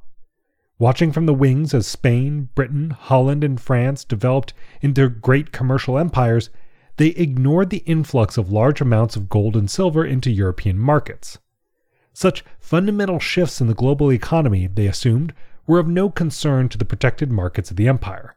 Watching 0.79 1.11
from 1.11 1.27
the 1.27 1.35
wings 1.35 1.73
as 1.73 1.87
Spain, 1.87 2.51
Britain, 2.55 2.91
Holland, 2.91 3.43
and 3.43 3.61
France 3.61 4.05
developed 4.05 4.53
into 4.83 5.09
great 5.09 5.51
commercial 5.53 5.97
empires, 5.97 6.51
they 6.99 7.09
ignored 7.09 7.71
the 7.71 7.79
influx 7.79 8.37
of 8.37 8.53
large 8.53 8.81
amounts 8.81 9.17
of 9.17 9.29
gold 9.29 9.57
and 9.57 9.71
silver 9.71 10.05
into 10.05 10.31
European 10.31 10.79
markets. 10.79 11.39
Such 12.17 12.47
fundamental 12.59 13.19
shifts 13.19 13.61
in 13.61 13.67
the 13.67 13.75
global 13.75 14.11
economy, 14.11 14.69
they 14.69 14.87
assumed, 14.87 15.35
were 15.67 15.79
of 15.79 15.87
no 15.87 16.09
concern 16.09 16.71
to 16.71 16.79
the 16.79 16.87
protected 16.87 17.31
markets 17.31 17.71
of 17.71 17.77
the 17.77 17.89
empire. 17.89 18.37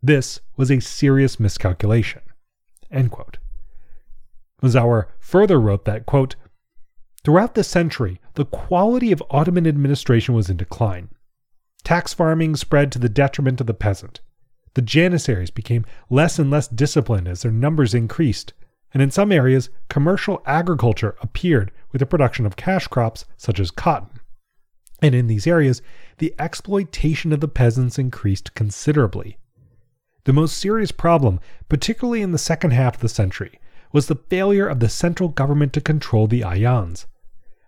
This 0.00 0.38
was 0.56 0.70
a 0.70 0.78
serious 0.78 1.40
miscalculation. 1.40 2.20
Mazower 4.62 5.06
further 5.18 5.60
wrote 5.60 5.84
that, 5.84 6.06
quote, 6.06 6.36
Throughout 7.24 7.56
the 7.56 7.64
century, 7.64 8.20
the 8.34 8.44
quality 8.44 9.10
of 9.10 9.20
Ottoman 9.30 9.66
administration 9.66 10.32
was 10.32 10.48
in 10.48 10.56
decline. 10.56 11.08
Tax 11.82 12.14
farming 12.14 12.54
spread 12.54 12.92
to 12.92 13.00
the 13.00 13.08
detriment 13.08 13.60
of 13.60 13.66
the 13.66 13.74
peasant. 13.74 14.20
The 14.74 14.82
Janissaries 14.82 15.50
became 15.50 15.84
less 16.08 16.38
and 16.38 16.52
less 16.52 16.68
disciplined 16.68 17.26
as 17.26 17.42
their 17.42 17.50
numbers 17.50 17.94
increased, 17.94 18.52
and 18.94 19.02
in 19.02 19.10
some 19.10 19.32
areas, 19.32 19.70
commercial 19.88 20.40
agriculture 20.46 21.16
appeared 21.20 21.72
with 21.92 22.00
the 22.00 22.06
production 22.06 22.46
of 22.46 22.56
cash 22.56 22.86
crops 22.86 23.24
such 23.36 23.60
as 23.60 23.70
cotton. 23.70 24.20
And 25.00 25.14
in 25.14 25.26
these 25.26 25.46
areas, 25.46 25.80
the 26.18 26.34
exploitation 26.38 27.32
of 27.32 27.40
the 27.40 27.48
peasants 27.48 27.98
increased 27.98 28.54
considerably. 28.54 29.38
The 30.24 30.32
most 30.32 30.58
serious 30.58 30.92
problem, 30.92 31.40
particularly 31.68 32.20
in 32.20 32.32
the 32.32 32.38
second 32.38 32.72
half 32.72 32.96
of 32.96 33.00
the 33.00 33.08
century, 33.08 33.60
was 33.92 34.06
the 34.06 34.16
failure 34.28 34.68
of 34.68 34.80
the 34.80 34.88
central 34.88 35.28
government 35.28 35.72
to 35.72 35.80
control 35.80 36.26
the 36.26 36.42
ayans. 36.42 37.06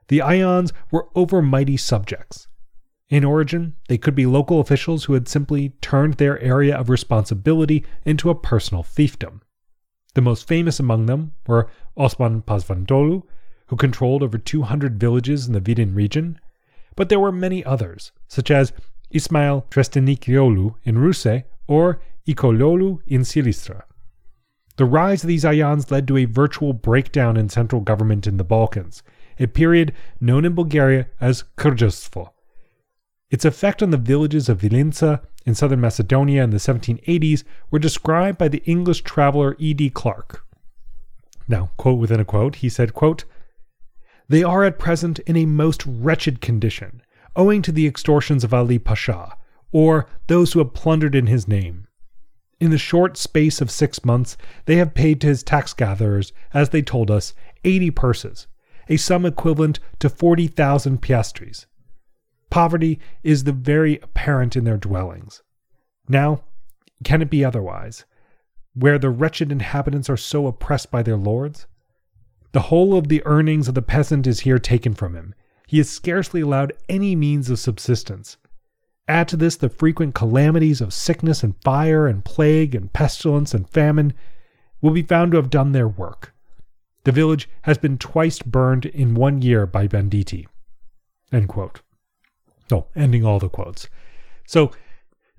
The 0.09 0.19
ayans 0.19 0.73
were 0.91 1.09
overmighty 1.15 1.79
subjects. 1.79 2.49
In 3.09 3.25
origin, 3.25 3.75
they 3.89 3.99
could 3.99 4.15
be 4.15 4.27
local 4.27 4.61
officials 4.61 5.05
who 5.05 5.15
had 5.15 5.29
simply 5.29 5.71
turned 5.81 6.15
their 6.15 6.39
area 6.41 6.77
of 6.77 6.89
responsibility 6.89 7.85
into 8.05 8.31
a 8.31 8.35
personal 8.35 8.85
fiefdom. 8.85 9.41
The 10.15 10.21
most 10.21 10.47
famous 10.47 10.79
among 10.79 11.07
them 11.07 11.33
were 11.47 11.71
Osman 11.97 12.43
Pazvantoğlu, 12.43 13.23
who 13.71 13.77
controlled 13.77 14.21
over 14.21 14.37
200 14.37 14.99
villages 14.99 15.47
in 15.47 15.53
the 15.53 15.61
Vidin 15.61 15.95
region, 15.95 16.41
but 16.97 17.09
there 17.09 17.21
were 17.21 17.31
many 17.31 17.65
others, 17.65 18.11
such 18.27 18.51
as 18.51 18.73
Ismail 19.13 19.65
Trestenikiolu 19.71 20.75
in 20.83 20.99
Russe 20.99 21.45
or 21.69 22.01
Ikololu 22.27 22.99
in 23.07 23.21
Silistra. 23.21 23.85
The 24.77 24.85
rise 24.85 25.23
of 25.23 25.29
these 25.29 25.45
ayans 25.45 25.89
led 25.89 26.09
to 26.09 26.17
a 26.17 26.25
virtual 26.25 26.73
breakdown 26.73 27.37
in 27.37 27.49
central 27.49 27.81
government 27.81 28.27
in 28.27 28.39
the 28.39 28.45
Balkans, 28.45 29.05
a 29.39 29.47
period 29.47 29.95
known 30.21 30.45
in 30.45 30.57
Bulgaria 30.57 31.07
as 31.21 31.45
Kurdjavstvo. 31.57 32.31
Its 33.31 33.45
effect 33.45 33.85
on 33.85 33.91
the 33.91 33.97
villages 33.97 34.49
of 34.49 34.63
Vilința 34.63 35.21
in 35.47 35.55
southern 35.55 35.81
Macedonia 35.81 36.43
in 36.43 36.51
the 36.51 36.57
1780s 36.57 37.45
were 37.71 37.79
described 37.79 38.37
by 38.37 38.49
the 38.49 38.65
English 38.65 39.03
traveler 39.03 39.55
E.D. 39.61 39.91
Clarke. 39.91 40.45
Now, 41.47 41.71
quote 41.77 42.01
within 42.01 42.19
a 42.19 42.25
quote, 42.25 42.57
he 42.57 42.69
said, 42.69 42.95
quote, 42.95 43.25
They 44.31 44.45
are 44.45 44.63
at 44.63 44.79
present 44.79 45.19
in 45.27 45.37
a 45.37 45.45
most 45.45 45.85
wretched 45.85 46.41
condition, 46.41 47.03
owing 47.35 47.63
to 47.63 47.73
the 47.73 47.89
extortions 47.89 48.45
of 48.45 48.55
Ali 48.55 48.79
Pasha, 48.79 49.37
or 49.73 50.07
those 50.29 50.53
who 50.53 50.61
have 50.61 50.73
plundered 50.73 51.17
in 51.17 51.27
his 51.27 51.49
name. 51.49 51.89
In 52.61 52.71
the 52.71 52.79
short 52.79 53.17
space 53.17 53.61
of 53.61 53.73
six 53.73 54.05
months, 54.05 54.37
they 54.67 54.77
have 54.77 54.95
paid 54.95 55.21
to 55.21 55.27
his 55.27 55.43
tax 55.43 55.75
gatherers, 55.75 56.33
as 56.55 56.69
they 56.69 56.81
told 56.81 57.11
us, 57.11 57.35
eighty 57.65 57.91
purses, 57.91 58.47
a 58.89 58.97
sum 58.97 59.27
equivalent 59.27 59.81
to 59.99 60.09
forty 60.09 60.47
thousand 60.47 61.03
piastres, 61.03 61.67
Poverty 62.51 63.01
is 63.23 63.45
the 63.45 63.53
very 63.53 63.99
apparent 64.01 64.57
in 64.57 64.63
their 64.63 64.77
dwellings. 64.77 65.43
Now, 66.09 66.43
can 67.03 67.21
it 67.21 67.31
be 67.31 67.45
otherwise, 67.45 68.05
where 68.75 68.99
the 68.99 69.11
wretched 69.11 69.51
inhabitants 69.51 70.09
are 70.09 70.17
so 70.17 70.47
oppressed 70.47 70.91
by 70.93 71.03
their 71.03 71.17
lords? 71.17 71.67
The 72.53 72.63
whole 72.63 72.97
of 72.97 73.09
the 73.09 73.23
earnings 73.27 73.69
of 73.69 73.75
the 73.75 73.83
peasant 73.83 74.27
is 74.27 74.41
here 74.41 74.59
taken 74.59 74.95
from 74.95 75.15
him. 75.15 75.35
He 75.67 75.79
is 75.79 75.89
scarcely 75.89 76.41
allowed 76.41 76.73
any 76.89 77.15
means 77.15 77.49
of 77.49 77.61
subsistence. 77.61 78.37
Add 79.07 79.29
to 79.29 79.37
this 79.37 79.57
the 79.57 79.69
frequent 79.69 80.15
calamities 80.15 80.81
of 80.81 80.93
sickness 80.93 81.43
and 81.43 81.55
fire 81.63 82.07
and 82.07 82.25
plague 82.25 82.75
and 82.75 82.93
pestilence 82.93 83.55
and 83.55 83.69
famine 83.69 84.13
will 84.81 84.91
be 84.91 85.03
found 85.03 85.33
to 85.33 85.37
have 85.37 85.51
done 85.51 85.73
their 85.73 85.89
work. 85.89 86.35
The 87.05 87.13
village 87.13 87.49
has 87.63 87.79
been 87.79 87.99
twice 87.99 88.41
burned 88.41 88.87
in 88.87 89.15
one 89.15 89.43
year 89.43 89.67
by 89.67 89.87
banditti. 89.87 90.49
End 91.33 91.49
quote. 91.49 91.81
No, 92.71 92.87
ending 92.95 93.25
all 93.25 93.39
the 93.39 93.49
quotes. 93.49 93.89
So 94.47 94.73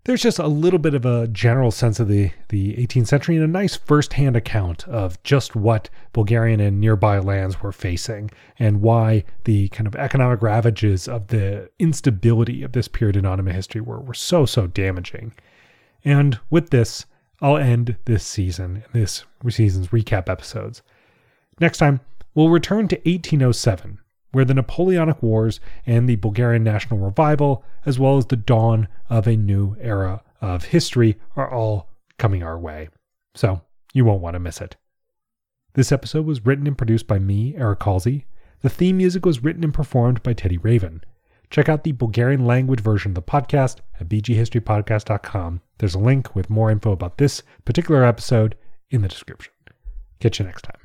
there's 0.04 0.22
just 0.22 0.40
a 0.40 0.48
little 0.48 0.80
bit 0.80 0.96
of 0.96 1.06
a 1.06 1.28
general 1.28 1.70
sense 1.70 2.00
of 2.00 2.08
the, 2.08 2.32
the 2.50 2.74
18th 2.76 3.08
century 3.08 3.36
and 3.36 3.44
a 3.44 3.48
nice 3.48 3.76
first-hand 3.76 4.36
account 4.36 4.88
of 4.88 5.22
just 5.24 5.56
what 5.56 5.90
Bulgarian 6.12 6.60
and 6.60 6.80
nearby 6.80 7.20
lands 7.20 7.62
were 7.62 7.72
facing 7.72 8.32
and 8.58 8.82
why 8.82 9.24
the 9.44 9.68
kind 9.70 9.86
of 9.86 9.96
economic 9.96 10.42
ravages 10.42 11.08
of 11.08 11.28
the 11.28 11.70
instability 11.78 12.64
of 12.64 12.72
this 12.72 12.88
period 12.88 13.16
in 13.16 13.26
Ottoman 13.26 13.54
history 13.54 13.82
were, 13.82 14.00
were 14.00 14.16
so, 14.16 14.46
so 14.46 14.66
damaging. 14.66 15.34
And 16.04 16.40
with 16.50 16.72
this, 16.72 17.06
I'll 17.40 17.58
end 17.58 17.96
this 18.06 18.24
season, 18.24 18.84
this 18.94 19.24
season's 19.50 19.90
recap 19.90 20.30
episodes. 20.30 20.82
Next 21.60 21.78
time, 21.78 22.00
we'll 22.34 22.50
return 22.50 22.88
to 22.88 22.96
1807, 22.98 24.00
where 24.32 24.46
the 24.46 24.54
Napoleonic 24.54 25.22
Wars 25.22 25.60
and 25.86 26.08
the 26.08 26.16
Bulgarian 26.16 26.64
national 26.64 27.00
revival, 27.00 27.64
as 27.86 28.00
well 28.00 28.18
as 28.18 28.26
the 28.26 28.36
dawn 28.36 28.88
of 29.10 29.28
a 29.28 29.36
new 29.36 29.76
era 29.80 30.24
of 30.42 30.66
history, 30.66 31.18
are 31.36 31.52
all 31.52 31.90
coming 32.18 32.44
our 32.44 32.58
way. 32.58 32.90
So 33.36 33.62
you 33.94 34.06
won't 34.06 34.22
want 34.22 34.36
to 34.36 34.40
miss 34.40 34.62
it. 34.62 34.76
This 35.74 35.92
episode 35.92 36.26
was 36.26 36.46
written 36.46 36.68
and 36.68 36.78
produced 36.78 37.08
by 37.08 37.20
me, 37.20 37.56
Eric 37.56 37.84
Halsey. 37.84 38.26
The 38.62 38.70
theme 38.70 38.98
music 38.98 39.26
was 39.26 39.44
written 39.44 39.64
and 39.64 39.74
performed 39.74 40.22
by 40.22 40.34
Teddy 40.34 40.58
Raven. 40.58 41.04
Check 41.50 41.68
out 41.68 41.84
the 41.84 41.92
Bulgarian 41.92 42.46
language 42.46 42.80
version 42.80 43.12
of 43.12 43.16
the 43.16 43.22
podcast 43.22 43.78
at 44.00 44.08
bghistorypodcast.com. 44.08 45.62
There's 45.80 45.96
a 45.96 46.00
link 46.00 46.36
with 46.36 46.50
more 46.50 46.72
info 46.72 46.92
about 46.92 47.18
this 47.18 47.44
particular 47.66 48.04
episode 48.06 48.56
in 48.90 49.02
the 49.02 49.08
description. 49.08 49.54
Catch 50.20 50.40
you 50.40 50.46
next 50.46 50.62
time. 50.64 50.81